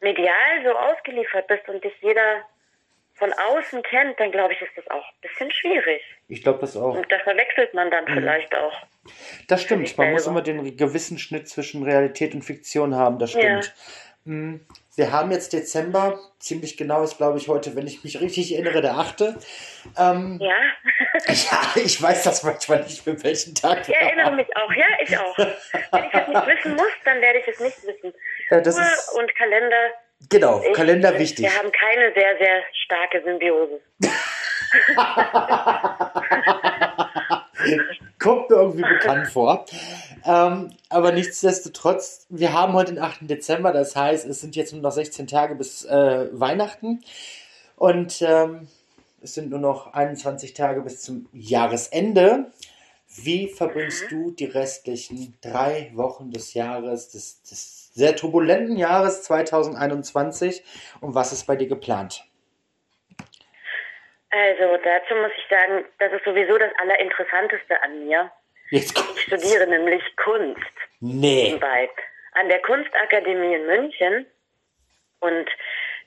[0.00, 2.44] medial so ausgeliefert bist und dich jeder
[3.14, 6.02] von außen kennt, dann glaube ich, ist das auch ein bisschen schwierig.
[6.28, 6.94] Ich glaube das auch.
[6.94, 8.14] Und da verwechselt man dann mhm.
[8.14, 8.74] vielleicht auch.
[9.48, 13.74] Das stimmt, man muss immer den gewissen Schnitt zwischen Realität und Fiktion haben, das stimmt.
[14.26, 14.32] Ja.
[14.96, 18.80] Wir haben jetzt Dezember, ziemlich genau ist, glaube ich, heute, wenn ich mich richtig erinnere,
[18.80, 19.20] der 8.
[19.98, 20.54] Ähm, ja.
[21.28, 23.86] ja, ich weiß das manchmal nicht, für welchen Tag.
[23.86, 25.36] Ich erinnere mich auch, ja, ich auch.
[25.36, 28.14] wenn ich es nicht wissen muss, dann werde ich es nicht wissen.
[28.50, 29.90] Ja, das Uhr ist, und Kalender.
[30.30, 31.44] Genau, ich, Kalender wichtig.
[31.44, 33.78] Wir haben keine sehr, sehr starke Symbiose.
[38.18, 39.66] Kommt mir irgendwie bekannt vor.
[40.26, 43.30] Ähm, aber nichtsdestotrotz, wir haben heute den 8.
[43.30, 47.04] Dezember, das heißt, es sind jetzt nur noch 16 Tage bis äh, Weihnachten.
[47.76, 48.68] Und ähm,
[49.22, 52.50] es sind nur noch 21 Tage bis zum Jahresende.
[53.08, 54.08] Wie verbringst mhm.
[54.08, 60.62] du die restlichen drei Wochen des Jahres, des, des sehr turbulenten Jahres 2021
[61.00, 62.24] und was ist bei dir geplant?
[64.30, 68.30] Also dazu muss ich sagen, das ist sowieso das Allerinteressanteste an mir.
[68.70, 70.60] Jetzt ich studiere nämlich Kunst.
[71.00, 71.44] Nee.
[71.44, 71.90] Nebenbei.
[72.32, 74.26] An der Kunstakademie in München.
[75.20, 75.48] Und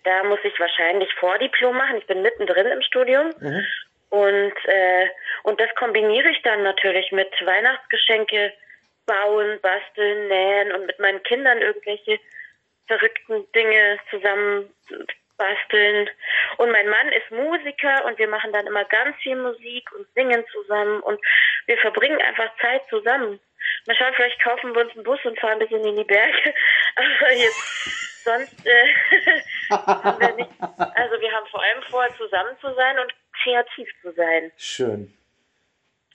[0.03, 1.97] da muss ich wahrscheinlich Vordiplom machen.
[1.97, 3.34] Ich bin mittendrin im Studium.
[3.39, 3.66] Mhm.
[4.10, 5.07] Und, äh,
[5.43, 8.53] und das kombiniere ich dann natürlich mit Weihnachtsgeschenke
[9.05, 12.20] bauen, basteln, nähen und mit meinen Kindern irgendwelche
[12.88, 14.74] verrückten Dinge zusammen
[15.40, 16.08] basteln.
[16.58, 20.44] Und mein Mann ist Musiker und wir machen dann immer ganz viel Musik und singen
[20.52, 21.20] zusammen und
[21.66, 23.40] wir verbringen einfach Zeit zusammen.
[23.88, 26.54] Mal schauen, vielleicht kaufen wir uns einen Bus und fahren ein bisschen in die Berge.
[26.96, 28.88] Aber jetzt, sonst äh,
[29.72, 30.52] haben wir nicht.
[30.60, 34.52] Also wir haben vor allem vor, zusammen zu sein und kreativ zu sein.
[34.58, 35.14] Schön.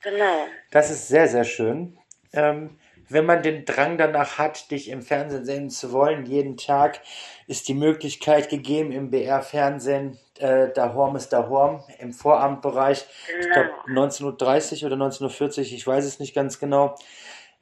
[0.02, 0.46] Genau.
[0.70, 1.98] Das ist sehr, sehr schön.
[2.34, 7.00] Ähm, wenn man den Drang danach hat, dich im Fernsehen sehen zu wollen, jeden Tag,
[7.46, 13.04] ist die Möglichkeit gegeben im BR-Fernsehen, äh, da Horm ist da Horm, im Vorabendbereich,
[13.40, 16.96] ich glaube 19.30 Uhr oder 19.40 Uhr, ich weiß es nicht ganz genau.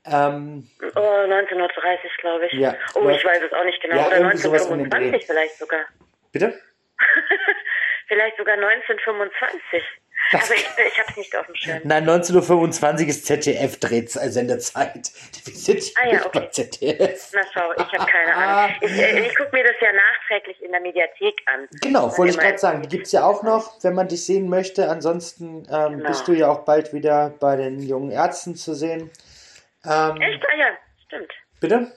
[0.05, 2.53] Ähm, oh, 1930, glaube ich.
[2.55, 3.97] Ja, oh, ich weiß es auch nicht genau.
[3.97, 5.07] Ja, oder irgendwie sowas um den Dreh.
[5.07, 5.85] 1925 vielleicht sogar.
[6.33, 6.61] Bitte?
[8.09, 9.83] vielleicht sogar 1925.
[10.33, 11.81] Das Aber ich, ich habe es nicht auf dem Schirm.
[11.85, 15.11] Nein, 19.25 Uhr ist ZDF dreht äh, Sendezeit.
[15.45, 16.41] Wir sind Ah, ja, okay.
[16.41, 17.31] bei ZDF.
[17.35, 18.77] Na schau, ich habe keine Ahnung.
[18.81, 21.69] Ich, äh, ich gucke mir das ja nachträglich in der Mediathek an.
[21.83, 22.83] Genau, wollte ich gerade sagen.
[22.83, 24.89] Die gibt es ja auch noch, wenn man dich sehen möchte.
[24.89, 26.09] Ansonsten ähm, Genau.
[26.09, 29.11] bist du ja auch bald wieder bei den jungen Ärzten zu sehen.
[29.85, 30.43] Ähm, Echt?
[30.45, 30.67] Ah ja,
[31.07, 31.33] stimmt.
[31.61, 31.93] bitte?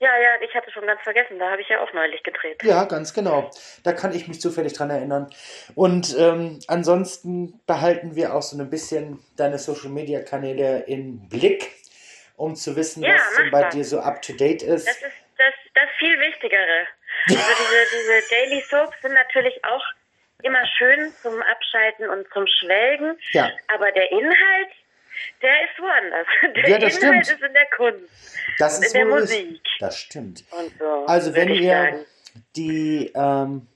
[0.00, 1.38] Ja, ja, ich hatte schon ganz vergessen.
[1.40, 2.62] Da habe ich ja auch neulich gedreht.
[2.62, 3.50] Ja, ganz genau.
[3.82, 5.28] Da kann ich mich zufällig dran erinnern.
[5.74, 11.72] Und ähm, ansonsten behalten wir auch so ein bisschen deine Social Media Kanäle im Blick,
[12.36, 13.74] um zu wissen, Ja, was so bei das.
[13.74, 14.86] dir so up to date ist.
[14.86, 16.86] Das ist das, das viel Wichtigere.
[17.26, 19.84] Also diese, diese Daily Soaps sind natürlich auch
[20.44, 23.18] immer schön zum Abschalten und zum Schwelgen.
[23.32, 23.50] Ja.
[23.74, 24.70] Aber der Inhalt,
[25.42, 26.26] der ist woanders.
[26.56, 27.40] Der Ja, das Inhalt stimmt.
[27.40, 28.38] ist in der Kunst.
[28.58, 29.60] Das in ist der wohl Musik.
[29.80, 30.44] Das stimmt.
[30.78, 31.06] So.
[31.06, 32.04] Also wenn ihr sagen.
[32.56, 33.66] die, ähm,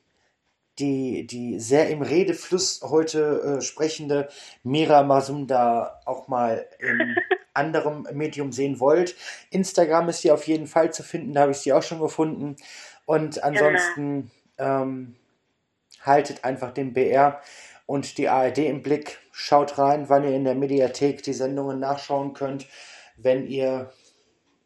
[0.79, 4.29] die, die sehr im Redefluss heute äh, sprechende
[4.63, 7.17] Mira Masumda auch mal in
[7.55, 9.15] anderem Medium sehen wollt,
[9.51, 12.57] Instagram ist hier auf jeden Fall zu finden, da habe ich sie auch schon gefunden.
[13.05, 15.17] Und ansonsten ähm,
[16.01, 17.41] haltet einfach den BR
[17.87, 19.19] und die ARD im Blick.
[19.33, 22.67] Schaut rein, wann ihr in der Mediathek die Sendungen nachschauen könnt,
[23.17, 23.91] wenn ihr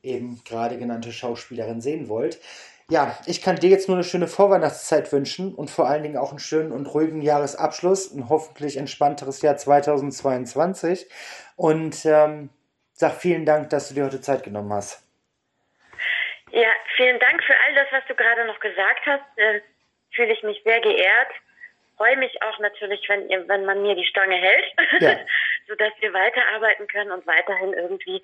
[0.03, 2.41] eben gerade genannte Schauspielerin sehen wollt.
[2.89, 6.31] Ja, ich kann dir jetzt nur eine schöne Vorweihnachtszeit wünschen und vor allen Dingen auch
[6.31, 11.09] einen schönen und ruhigen Jahresabschluss, ein hoffentlich entspannteres Jahr 2022
[11.57, 12.51] und ähm,
[12.93, 15.03] sag vielen Dank, dass du dir heute Zeit genommen hast.
[16.53, 19.25] Ja, vielen Dank für all das, was du gerade noch gesagt hast.
[19.37, 19.61] Äh,
[20.17, 21.29] Fühle ich mich sehr geehrt.
[21.97, 24.67] Freue mich auch natürlich, wenn, ihr, wenn man mir die Stange hält,
[25.01, 25.17] Ja.
[25.67, 28.23] sodass wir weiterarbeiten können und weiterhin irgendwie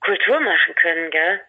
[0.00, 1.40] Kultur machen können, gell?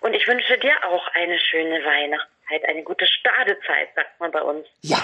[0.00, 4.66] Und ich wünsche dir auch eine schöne Weihnachtszeit, eine gute Stadezeit, sagt man bei uns.
[4.80, 4.98] Ja,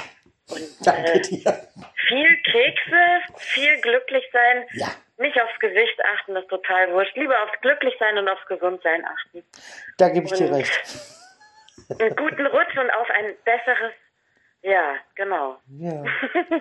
[0.50, 1.68] Und danke äh, dir.
[2.06, 4.88] viel Kekse, viel glücklich sein, Ja,
[5.18, 7.14] nicht aufs Gewicht achten, das ist total wurscht.
[7.16, 9.44] Lieber aufs Glücklichsein und aufs Gesundsein achten.
[9.98, 10.80] da gebe ich dir Und- recht.
[12.00, 13.92] einen guten Rutsch und auf ein besseres,
[14.64, 15.58] ja, genau.
[15.78, 16.02] Ja.